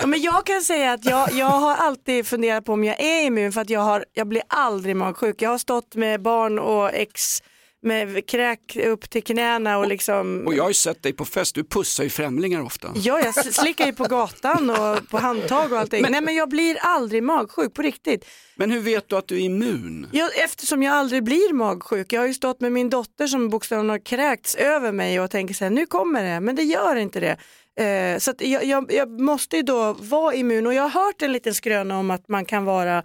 [0.00, 3.26] Ja, men jag kan säga att jag, jag har alltid funderat på om jag är
[3.26, 5.42] immun för att jag, har, jag blir aldrig magsjuk.
[5.42, 7.42] Jag har stått med barn och ex
[7.82, 11.54] med kräk upp till knäna och liksom Och jag har ju sett dig på fest,
[11.54, 12.92] du pussar ju främlingar ofta.
[12.94, 16.04] Ja, jag slickar ju på gatan och på handtag och allting.
[16.10, 18.26] Nej, men jag blir aldrig magsjuk på riktigt.
[18.56, 20.06] Men hur vet du att du är immun?
[20.12, 22.12] Jag, eftersom jag aldrig blir magsjuk.
[22.12, 25.54] Jag har ju stått med min dotter som bokstavligen har kräkts över mig och tänker
[25.54, 27.36] så här, nu kommer det, men det gör inte det.
[27.84, 31.32] Eh, så jag, jag, jag måste ju då vara immun och jag har hört en
[31.32, 33.04] liten skröna om att man kan vara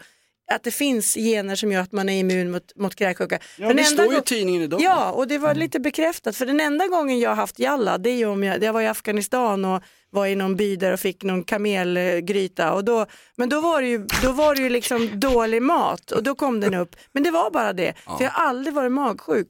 [0.52, 3.40] att det finns gener som gör att man är immun mot, mot kräksjuka.
[3.58, 4.82] Ja, det står ju i tidningen idag.
[4.82, 6.36] Ja, och det var lite bekräftat.
[6.36, 8.88] För den enda gången jag har haft jalla, det, är om jag, jag var i
[8.88, 12.74] Afghanistan och var i någon by där och fick någon kamelgryta.
[12.74, 13.06] Och då,
[13.36, 16.60] men då var, det ju, då var det ju liksom dålig mat och då kom
[16.60, 16.96] den upp.
[17.12, 18.18] Men det var bara det, Ja.
[18.18, 19.48] för jag har aldrig varit magsjuk.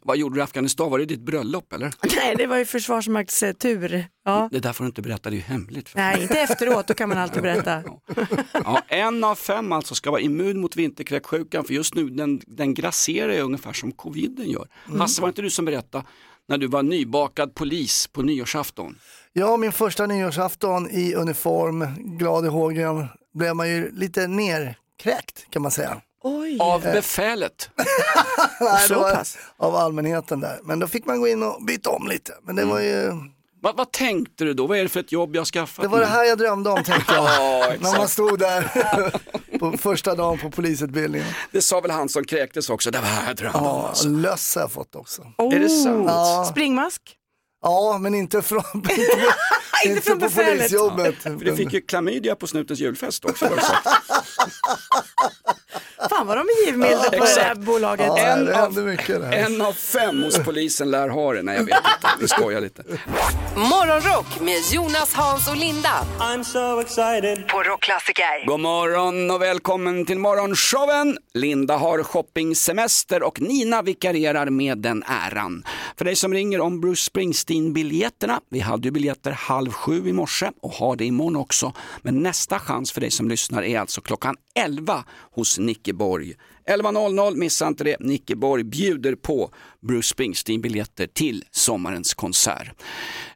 [0.00, 0.90] Vad gjorde du i Afghanistan?
[0.90, 1.92] Var det ditt bröllop eller?
[2.16, 4.04] Nej, det var ju Försvarsmaktstur.
[4.24, 4.48] Ja.
[4.52, 5.92] Det där får du inte berätta, det är ju hemligt.
[5.94, 7.82] Nej, inte efteråt, då kan man alltid berätta.
[8.52, 12.74] Ja, en av fem alltså ska vara immun mot vinterkräksjukan för just nu den, den
[12.74, 14.68] grasserar ju ungefär som coviden gör.
[14.88, 15.00] Mm.
[15.00, 16.04] Hasse, var inte du som berättade
[16.48, 18.98] när du var nybakad polis på nyårsafton?
[19.32, 21.86] Ja, min första nyårsafton i uniform,
[22.18, 26.00] glad i hågen, blev man ju lite nerkräkt kan man säga.
[26.60, 27.70] Av befälet?
[28.60, 29.38] Nej, så det var pass?
[29.56, 30.58] av allmänheten där.
[30.62, 32.32] Men då fick man gå in och byta om lite.
[32.42, 33.12] Men det var ju,
[33.62, 34.66] Vad, vad tänkte du då?
[34.66, 36.70] Vad är det för ett jobb jag har skaffat det var det här jag drömde
[36.70, 37.24] om tänkte jag.
[37.40, 38.70] Ja, När man stod där
[39.58, 41.28] på första dagen på polisutbildningen.
[41.52, 43.64] Det sa väl han som kräktes också, det var här jag drömde om.
[43.64, 44.08] Ja, alltså.
[44.08, 45.22] löss har jag fått också.
[45.38, 46.04] Är det sant?
[46.06, 46.48] Ja.
[46.50, 47.14] Springmask?
[47.62, 48.92] Ja, men inte från, inte,
[49.84, 50.58] inte från på befälet.
[50.58, 51.14] polisjobbet.
[51.22, 53.48] För du fick ju klamydia på snutens julfest också.
[53.48, 53.72] var det så?
[56.08, 57.60] Fan vad de är givmilda på det här Exakt.
[57.60, 58.06] bolaget.
[58.06, 59.32] Ja, En det av-.
[59.32, 61.42] En av fem hos polisen lär ha det.
[61.42, 62.82] Nej jag vet inte, vi skojar lite.
[63.56, 66.06] Morgonrock med Jonas, Hans och Linda.
[66.20, 67.48] I'm so excited.
[67.48, 68.46] På Rockklassiker.
[68.46, 71.18] God morgon och välkommen till morgonshowen.
[71.34, 75.64] Linda har shoppingsemester och Nina vikarierar med den äran.
[75.96, 78.40] För dig som ringer om Bruce Springsteen-biljetterna.
[78.50, 81.72] Vi hade ju biljetter halv sju i morse och har det imorgon också.
[82.02, 85.04] Men nästa chans för dig som lyssnar är alltså klockan 11
[85.34, 86.17] hos Nicke Borg.
[86.20, 87.96] 11.00, missa inte det.
[88.00, 89.50] Nicke Borg bjuder på
[89.80, 92.70] Bruce Springsteen-biljetter till sommarens konsert.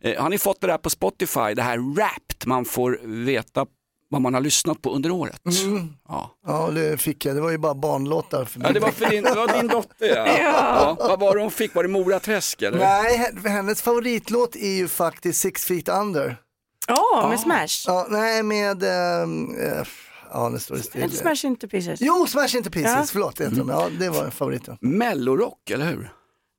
[0.00, 3.66] Eh, har ni fått det där på Spotify, det här Wrapped, man får veta
[4.08, 5.40] vad man har lyssnat på under året?
[5.64, 5.88] Mm.
[6.08, 6.30] Ja.
[6.46, 7.36] Ja, det fick jag.
[7.36, 8.44] Det var ju bara barnlåtar.
[8.44, 10.26] För Ja, det var för din, det var din dotter ja.
[10.38, 10.96] ja.
[10.98, 11.74] Vad var det hon fick?
[11.74, 12.78] Var det Mora Träsk eller?
[12.78, 16.36] Nej, he- hennes favoritlåt är ju faktiskt Six Feet Under.
[16.88, 17.84] Ja, med Smash.
[17.86, 18.82] Ja, nej, med...
[18.82, 19.86] ehm, eh,
[20.34, 21.02] ja, nu står det still.
[21.02, 22.00] Inte Smash into pieces.
[22.00, 23.04] Jo, Smash Into Pieces, Ja.
[23.12, 23.40] förlåt.
[23.40, 23.68] Heter de.
[23.68, 24.76] Ja, det var favoriten.
[24.80, 26.12] Mellorock, eller hur?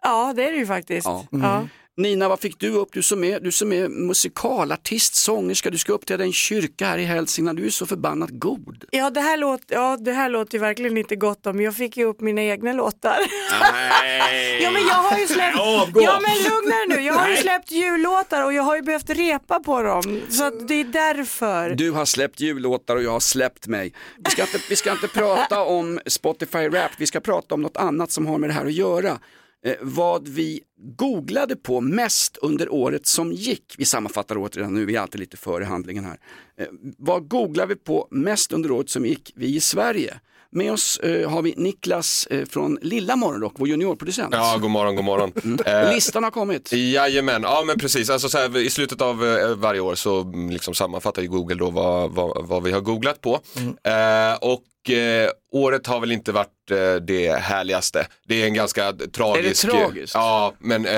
[0.04, 1.06] Ja, det är det ju faktiskt.
[1.08, 1.26] Ja.
[1.32, 1.68] Ja.
[1.98, 2.90] Nina, vad fick du upp?
[2.92, 6.98] Du som är, du som är musikalartist, sångerska, du ska uppträda i en kyrka här
[6.98, 7.58] i Hälsingland.
[7.60, 8.84] Du är så förbannat god.
[8.92, 11.62] Ja, det här, låter, ja, det här låter ju verkligen inte gott om.
[11.62, 13.18] Jag fick ju upp mina egna låtar.
[13.62, 14.20] Nej.
[14.64, 16.02] Ja men jag har ju släppt, Avgå.
[16.02, 19.10] ja men lugna dig nu, jag har ju släppt jullåtar och jag har ju behövt
[19.10, 20.22] repa på dem.
[20.30, 21.70] Så att det är därför.
[21.70, 23.94] Du har släppt jullåtar och jag har släppt mig.
[24.26, 27.78] Vi ska inte, vi ska inte prata om Spotify Rap, vi ska prata om något
[27.78, 29.20] annat som har med det här att göra.
[29.66, 33.76] Eh, vad vi googlade på mest under året som gick.
[33.78, 36.18] Vi sammanfattar året redan nu, vi är alltid lite före handlingen här.
[36.58, 40.20] Eh, vad googlade vi på mest under året som gick, vi i Sverige?
[40.56, 44.34] Med oss eh, har vi Niklas eh, från Lilla Morgonrock, vår juniorproducent.
[44.34, 45.32] Ja, god morgon, god morgon.
[45.44, 45.94] Mm.
[45.94, 46.74] Listan har kommit.
[46.74, 48.10] Jajamän, ja men precis.
[48.10, 51.56] Alltså, så här, I slutet av eh, varje år så mm, liksom, sammanfattar ju Google
[51.56, 53.40] då vad, vad, vad vi har googlat på.
[53.84, 58.08] Eh, och eh, året har väl inte varit eh, det härligaste.
[58.28, 59.70] Det är en ganska tragisk...
[59.70, 60.14] tragiskt?
[60.16, 60.92] Ja, men eh,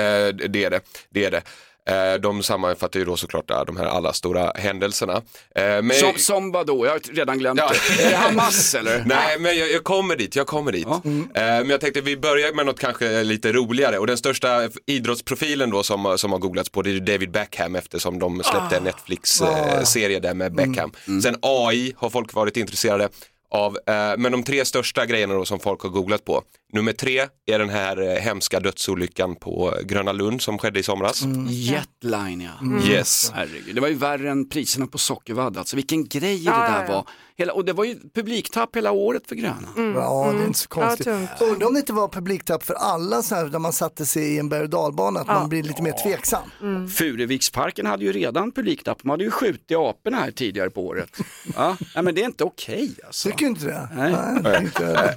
[0.48, 0.80] det är det.
[1.10, 1.42] det, är det.
[1.88, 5.22] Eh, de sammanfattar ju då såklart där, de här alla stora händelserna.
[5.54, 5.90] Eh, men...
[5.92, 6.86] Som, som vadå?
[6.86, 7.72] Jag har redan glömt Ja.
[7.98, 8.04] det.
[8.04, 9.04] Är det Hamas eller?
[9.06, 10.86] Nej, men jag, jag kommer dit, jag kommer dit.
[10.86, 11.00] Eh,
[11.34, 15.82] men jag tänkte vi börjar med något kanske lite roligare och den största idrottsprofilen då
[15.82, 20.34] som, som har googlats på det är David Beckham eftersom de släppte en Netflix-serie där
[20.34, 20.92] med Beckham.
[21.22, 23.08] Sen AI har folk varit intresserade
[23.50, 26.42] av, eh, men de tre största grejerna då som folk har googlat på.
[26.72, 31.22] Nummer tre är den här eh, hemska dödsolyckan på Gröna Lund som skedde i somras.
[31.48, 32.50] Jetline ja.
[32.60, 32.90] Mm.
[32.90, 33.30] Yes.
[33.34, 35.58] Herregud, det var ju värre än priserna på sockervadd.
[35.58, 36.92] Alltså vilken grej Ja, det ja, där ja.
[36.92, 37.08] var.
[37.38, 39.68] Hela, och det var ju publiktapp hela året för Gröna.
[39.76, 41.06] Ja, det är inte så konstigt.
[41.06, 41.26] Mm.
[41.40, 41.46] Ja.
[41.46, 44.38] Undrar om det inte var publiktapp för alla så här, där man satte sig i
[44.38, 46.50] en berg och dalbana, att man blir lite mer tveksam.
[46.62, 46.88] Mm.
[46.88, 48.98] Furuviksparken hade ju redan publiktapp.
[49.02, 51.10] De hade ju skjutit aporna här tidigare på året.
[51.54, 53.28] Ja, nej, men det är inte okej alltså.
[53.28, 53.88] Tycker du inte det?
[53.94, 54.14] Nej.
[54.44, 55.14] är inte...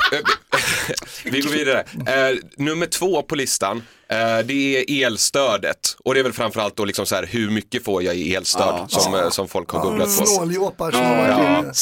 [1.42, 1.86] Vi går vidare.
[2.30, 5.78] Eh, nummer två på listan, eh, det är elstödet.
[6.06, 8.88] Och det är väl framförallt då liksom så här, hur mycket får jag i elstöd
[8.92, 9.00] Ja.
[9.00, 10.26] som, eh, som folk har googlat på.
[10.26, 11.60] Snåljåpar som har varit Ja.
[11.60, 11.74] inne.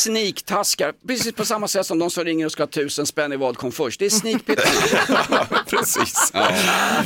[1.08, 3.58] Precis på samma sätt som de som ringer och ska ha tusen spänn i vad
[3.58, 4.00] kom först.
[4.00, 4.60] Det är sneakpit.
[5.70, 6.32] Precis.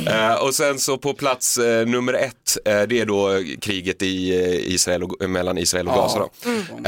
[0.06, 4.30] Eh, och sen så på plats eh, nummer ett, eh, det är då kriget i
[4.40, 5.94] eh, Israel och, mellan Israel och.
[5.94, 6.18] Gaza.
[6.18, 6.24] Då.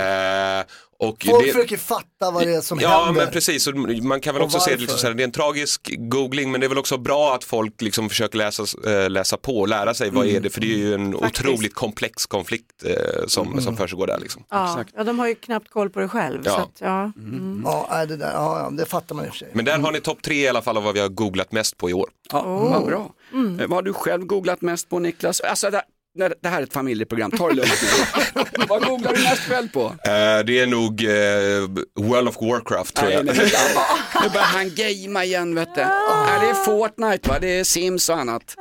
[0.03, 0.65] Eh,
[0.99, 3.23] och Folk det- försöker fatta vad det är som Ja händer.
[3.25, 5.01] men precis, och man kan väl Och också se det, liksom varför?
[5.01, 7.83] så här, det är en tragisk googling men det är väl också bra att folk
[7.83, 10.77] liksom försöker läsa, eh, läsa på och lära sig vad är det, för det är
[10.77, 11.41] ju en Faktiskt.
[11.47, 14.19] otroligt komplex konflikt eh, som, som försiggår där.
[14.19, 14.45] Liksom.
[14.51, 16.43] Ja, ja, de har ju knappt koll på det själv.
[16.45, 16.51] Ja.
[16.51, 17.03] Så att, ja.
[17.17, 17.63] Mm.
[17.65, 19.49] Ja, nej, det, där, ja, ja, det fattar man i och för sig.
[19.53, 21.77] Men där har ni topp tre i alla fall av vad vi har googlat mest
[21.77, 22.09] på i år.
[22.33, 22.73] Ja, Oh.
[22.73, 23.11] vad bra.
[23.33, 23.61] Mm.
[23.61, 25.41] Eh, Vad har du själv googlat mest på Niklas?
[25.41, 25.71] Alltså,
[26.15, 28.43] det, nej, det här är ett familjeprogram, ta det lugnt nu.
[28.69, 29.85] Vad googlar du mest kväll på?
[29.85, 33.25] Eh, det är nog eh, World of Warcraft tror jag.
[33.25, 33.53] Nej, nej.
[34.23, 35.81] Nu börjar han gamea igen vet du.
[35.81, 38.55] Ja, det är Fortnite va, det är Sims och annat.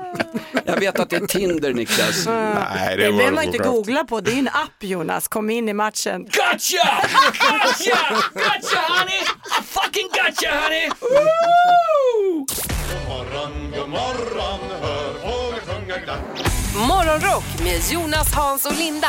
[0.66, 2.26] Jag vet att det är Tinder Niklas.
[2.28, 5.74] Nej, Det behöver man inte googla på, det är en app Jonas, kom in i
[5.74, 6.24] matchen.
[6.24, 7.02] Gotcha!
[7.40, 8.24] Gotcha!
[8.34, 9.22] Gotcha honey!
[9.60, 10.90] I fucking gotcha honey!
[11.02, 12.46] Woo!
[13.08, 16.53] morgon, god morgon, hör fåglar sjunga glatt.
[16.76, 19.08] Morgonrock med Jonas, Hans och Linda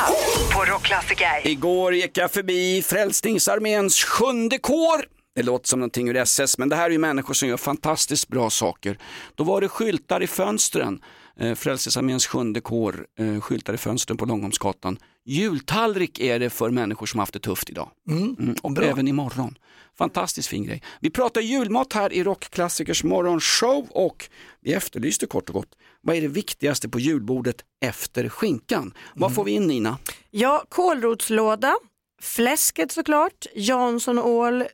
[0.55, 1.27] på Rockklassiker.
[1.45, 5.05] Igår gick jag förbi Frälsningsarméns sjunde kår.
[5.35, 8.29] Det låter som någonting ur SS, men det här är ju människor som gör fantastiskt
[8.29, 8.99] bra saker.
[9.35, 11.01] Då var det skyltar i fönstren.
[11.41, 14.99] Eh, Frälsningsarméns sjunde kår, eh, skyltar i fönstren på Långholmsgatan.
[15.25, 17.91] Jultallrik är det för människor som haft det tufft idag.
[18.09, 18.85] Mm, och bra.
[18.85, 19.59] även imorgon.
[19.99, 20.83] Fantastiskt fin grej.
[21.01, 24.29] Vi pratar julmat här i Rockklassikers morgonshow och
[24.61, 28.95] vi efterlyste kort och gott, vad är det viktigaste på julbordet efter skinkan?
[29.15, 29.99] Vad får vi in Nina?
[30.31, 31.77] Ja, kålrotslåda,
[32.23, 34.65] fläsket såklart, Jansson-ål,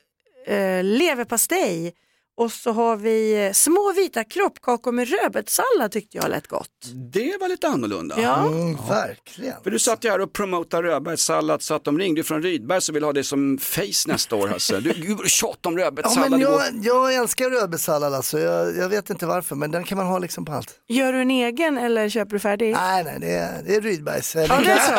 [0.46, 1.94] eh, leverpastej
[2.41, 6.68] och så har vi eh, små vita kroppkakor med rödbetssallad tyckte jag lät gott.
[7.12, 8.16] Det var lite annorlunda.
[8.20, 8.47] Ja.
[8.47, 9.55] Mm, verkligen.
[9.62, 12.95] För du satt ju här och promotade rödbetssallad så att de ringde från Rydberg som
[12.95, 14.53] vill ha det som face nästa år.
[14.53, 14.80] Alltså.
[14.80, 16.30] Du, du tjatar om Ja, rödbetssallad.
[16.30, 16.62] men igår.
[16.82, 18.38] jag, jag älskar rödbetssallad alltså.
[18.38, 20.70] Jag, jag vet inte varför men den kan man ha liksom på allt.
[20.88, 22.72] Gör du en egen eller köper du färdig?
[22.72, 24.34] Nej, nej, det är, det är Rydbergs.
[24.34, 24.93] Ja, det är så.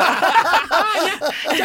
[1.45, 1.59] Han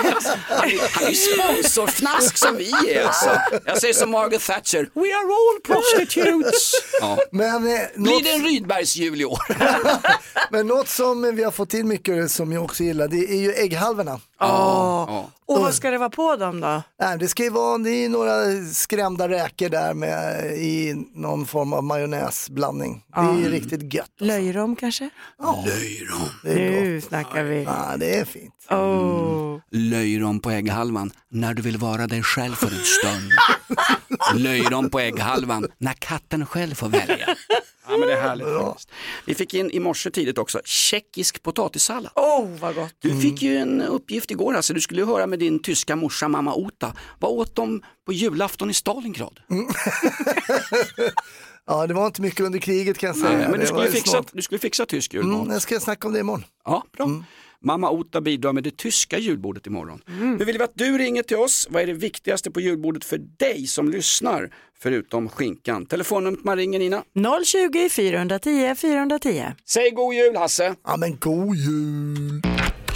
[0.68, 3.30] är- han är ju sponsorfnask som vi är alltså.
[3.64, 6.72] Jag säger som Margaret Thatcher, we are all prostitutes.
[7.00, 7.18] Ja.
[7.30, 9.38] Men, eh, Blir något, det en Rydbergs jul i år?
[10.50, 13.52] men något som vi har fått till mycket som jag också gillar det är ju
[13.52, 14.20] ägghalvorna.
[14.38, 15.30] Ja.
[15.46, 16.82] Och vad ska det vara på dem då?
[17.00, 21.72] Nej, det ska ju vara det är några skrämda räkor där med, i någon form
[21.72, 23.04] av majonnäsblandning.
[23.14, 24.10] Det är ju riktigt gött.
[24.18, 25.10] Löjrom kanske?
[25.66, 26.28] Löjrom.
[26.42, 26.82] Det är gott.
[26.82, 27.62] Nu snackar vi.
[27.62, 28.52] Ja, det är fint.
[28.70, 29.60] Oh.
[29.70, 33.30] Löjrom på ägghalvan när du vill vara dig själv för en stund.
[34.42, 37.28] Löjrom på ägghalvan när katten själv får välja.
[37.88, 38.90] Ja, men det är härligt faktiskt.
[39.24, 42.12] Vi fick in i morse tidigt också tjeckisk potatissallad.
[42.14, 42.94] oh, vad gott.
[42.98, 44.74] Du fick ju en uppgift igår, alltså.
[44.74, 46.92] du skulle höra med din tyska morsa mamma Ota.
[47.18, 49.40] Vad åt de på julafton i Stalingrad?
[51.68, 53.38] Ja, det var inte mycket under kriget kan jag säga.
[53.38, 55.40] Nej, men du skulle, fixa, du skulle fixa tysk julmat.
[55.40, 56.44] Mm, jag ska snacka om det imorgon.
[56.64, 57.06] Ja, bra.
[57.66, 60.02] Mamma Ota bidrar med det tyska julbordet imorgon.
[60.38, 61.66] Nu vill vi att du ringer till oss.
[61.70, 64.50] Vad är det viktigaste på julbordet för dig som lyssnar?
[64.78, 65.86] Förutom skinkan.
[65.86, 67.04] Telefonnumret man ringer Nina.
[67.44, 69.44] 020 410 410.
[69.64, 70.74] Säg god jul Hasse.
[70.84, 72.42] Ja, men god jul.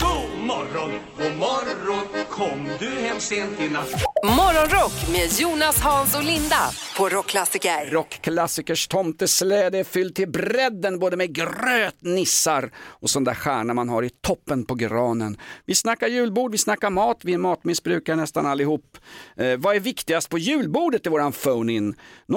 [0.00, 3.90] God morgon, god morgon, kom du hem sent i natt?
[4.24, 7.90] Morgonrock med Jonas, Hans och Linda på Rockklassiker.
[7.90, 13.88] Rockklassikers tomtesläde är fylld till bredden både med gröt, nissar och sån där stjärna man
[13.88, 15.36] har i toppen på granen.
[15.66, 18.98] Vi snackar julbord, vi snackar mat, vi är matmissbrukare nästan allihop.
[19.36, 21.94] Eh, vad är viktigast på julbordet i våran phone-in?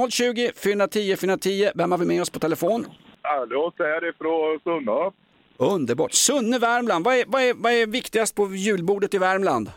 [0.10, 2.86] 020 410 410, vem har vi med oss på telefon?
[3.22, 5.12] Hallå, så är det från Sunne.
[5.58, 6.14] Underbart.
[6.14, 7.06] Sunne, Värmland.
[7.06, 9.72] Vad är, vad, är, vad är viktigast på julbordet i Värmland?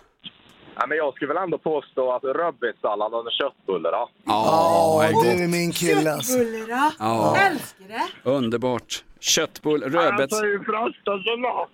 [0.78, 3.92] Ja, men jag skulle väl ändå påstå att rödbetssallad och köttbullar.
[3.92, 6.38] Ja, Ja, det är min kille alltså.
[6.38, 7.36] Köttbullar, Ja.
[7.50, 8.30] älskar det.
[8.30, 9.04] Underbart.
[9.20, 10.20] Köttbull, rödbets...
[10.22, 11.66] Alltså, det är ju frestelsen då.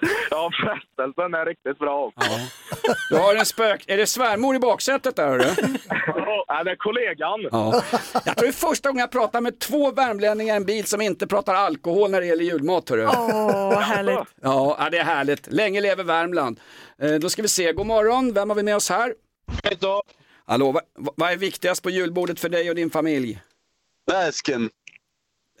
[0.30, 2.28] Ja, frestelsen är riktigt bra också.
[3.10, 3.84] Du har en spök...
[3.86, 5.54] Är det svärmor i baksätet där hörru?
[6.46, 7.40] Ja, det är kollegan.
[7.52, 7.82] Ja.
[8.12, 11.00] Jag tror det är första gången jag pratar med två värmlänningar i en bil som
[11.00, 12.88] inte pratar alkohol när det gäller julmat.
[12.90, 13.06] Hörru.
[13.06, 14.18] Åh, vad härligt.
[14.42, 15.52] Ja, ja, det är härligt.
[15.52, 16.60] Länge lever Värmland.
[17.02, 17.72] Eh, då ska vi se.
[17.72, 19.14] God morgon, vem har vi med oss här?
[20.46, 23.40] Hallå, vad, vad är viktigast på julbordet för dig och din familj?
[24.10, 24.70] Läsken.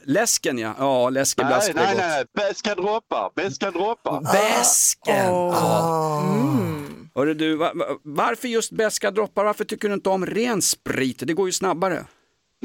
[0.04, 2.04] Läsken ja, ja läskeblask Nej, är nej, gott.
[2.34, 2.48] nej.
[2.48, 3.30] Beska droppar.
[3.34, 4.20] Beska droppar.
[4.32, 5.32] Bäsken!
[5.32, 6.22] Ah.
[7.14, 9.44] Hörru du, va, va, varför just beska droppar?
[9.44, 11.22] Varför tycker du inte om ren sprit?
[11.26, 12.04] Det går ju snabbare.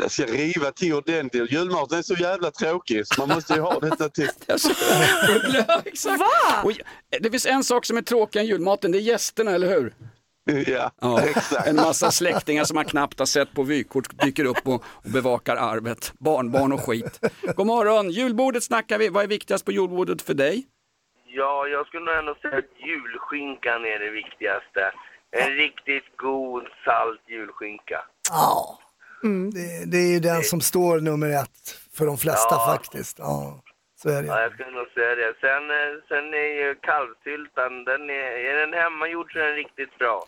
[0.02, 1.52] Jag ska riva till ordentligt.
[1.52, 4.30] Julmaten är så jävla tråkig så man måste ju ha detta till.
[5.86, 6.24] Exakt.
[6.64, 6.72] Och
[7.22, 9.94] det finns en sak som är tråkigare än julmaten, det är gästerna, eller hur?
[10.68, 11.68] Ja, Ja, exakt.
[11.68, 15.56] en massa släktingar som man knappt har sett på vykort dyker upp och, och bevakar
[15.56, 16.14] arvet.
[16.20, 17.20] Barnbarn och skit.
[17.56, 19.10] God morgon, julbordet snackar vi.
[19.10, 20.66] Vad är viktigast på julbordet för dig?
[21.28, 24.92] Ja, jag skulle nog ändå säga att julskinkan är det viktigaste.
[25.32, 28.02] En riktigt god, salt julskinka.
[28.30, 28.80] Ja,
[29.54, 32.66] det, det är ju den som står nummer ett för de flesta Ja.
[32.76, 33.20] faktiskt.
[33.20, 33.62] Ja,
[34.06, 34.28] så är det.
[34.28, 35.32] Ja, jag skulle nog säga det.
[35.46, 39.98] Sen, eh, sen är ju kalvsyltan, den är, är den hemmagjord så är den riktigt
[40.00, 40.26] bra.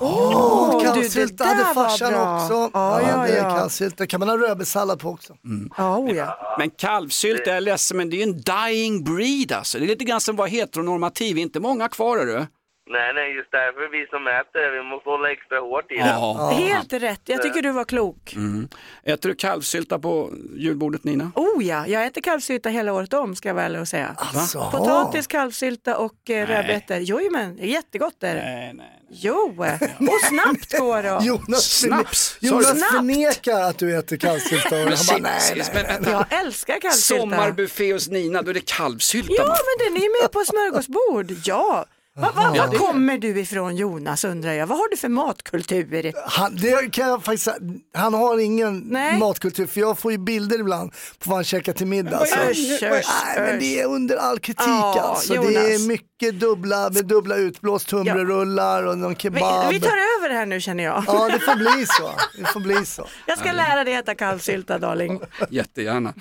[0.00, 2.70] Åh, det där hade var farsan också.
[2.74, 3.56] Ja, ja, det är ja.
[3.56, 4.06] kallsylta.
[4.06, 5.36] kan man ha rödbetssallad på också.
[5.76, 6.56] Ja, oh, ja.
[6.58, 9.78] Men kalvsylt, jag är ledsen, men det är ju en dying breed alltså.
[9.78, 12.46] Det är lite grann som vara heteronormativ, inte många kvar är du.
[12.90, 16.00] Nej, nej, just därför vi som äter det, vi måste hålla extra hårt i det.
[16.00, 16.52] Ja.
[16.58, 18.32] Helt rätt, jag tycker du var klok.
[18.36, 18.68] Mm.
[19.04, 21.32] Äter du kalvsylta på julbordet Nina?
[21.34, 24.16] Oh ja, jag äter kalvsylta hela året om ska jag ärlig och säga.
[24.18, 24.70] Alltså.
[24.70, 26.96] Potatis, kalvsylta och eh, rödbetor.
[26.96, 28.42] Jo men, det är jättegott är det.
[28.42, 28.94] Nej, nej.
[29.10, 29.54] Jo,
[29.98, 31.26] och snabbt går det.
[31.26, 32.36] Jonas, Snaps.
[32.40, 32.92] Jonas Snabbt.
[32.92, 36.12] förnekar att du äter och Men Han bara, nej, nej, men nej.
[36.12, 37.20] Jag älskar kalvsylta.
[37.20, 39.32] Sommarbuffé hos Nina, då är det kalvsylta.
[39.36, 41.32] Ja, men den är ju med på smörgåsbord.
[41.44, 41.86] Ja.
[42.20, 44.66] Va, va, Ja, var det- kommer du ifrån Jonas undrar jag?
[44.66, 46.12] Vad har du för matkultur?
[46.30, 47.48] Han, det kan jag faktiskt,
[47.94, 49.18] han har ingen Nej.
[49.18, 52.22] matkultur för jag får ju bilder ibland på vad han käkar till middag.
[52.22, 53.04] Usch, usch, Nej,
[53.36, 55.32] men det är under all kritik Ja, alltså.
[55.32, 55.56] Det Jonas.
[55.82, 59.72] är mycket dubbla, med dubbla utblåst tunnbrödsrullar och någon Vi, kebab.
[59.72, 59.88] vi tar
[60.18, 61.04] över det här nu känner jag.
[61.06, 62.10] Ja, det får bli så.
[62.38, 63.06] Det får bli så.
[63.26, 65.20] Jag ska lära dig äta kalvsylta darling.
[65.50, 66.14] Jättegärna.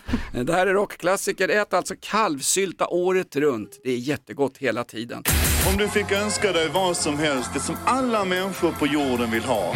[0.43, 3.79] Det här är rockklassiker, ät alltså kalvsylta året runt.
[3.83, 5.23] Det är jättegott hela tiden.
[5.65, 9.43] Om du fick önska dig vad som helst, det som alla människor på jorden vill
[9.43, 9.73] ha.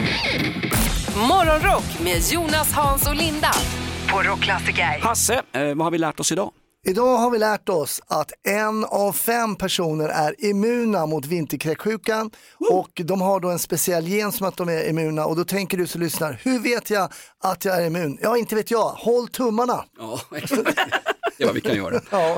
[1.27, 3.51] Morgonrock med Jonas, Hans och Linda
[4.11, 4.99] på Rockklassiker.
[5.01, 6.51] Hasse, eh, vad har vi lärt oss idag?
[6.87, 12.31] Idag har vi lärt oss att en av fem personer är immuna mot vinterkräksjukan
[12.71, 15.77] och de har då en speciell gen som att de är immuna och då tänker
[15.77, 17.09] du som lyssnar, hur vet jag
[17.43, 18.17] att jag är immun?
[18.21, 18.89] Ja, inte vet jag.
[18.89, 19.83] Håll tummarna.
[19.99, 20.75] Ja, exakt.
[21.37, 22.01] Det är vad vi kan göra.
[22.09, 22.37] Ja.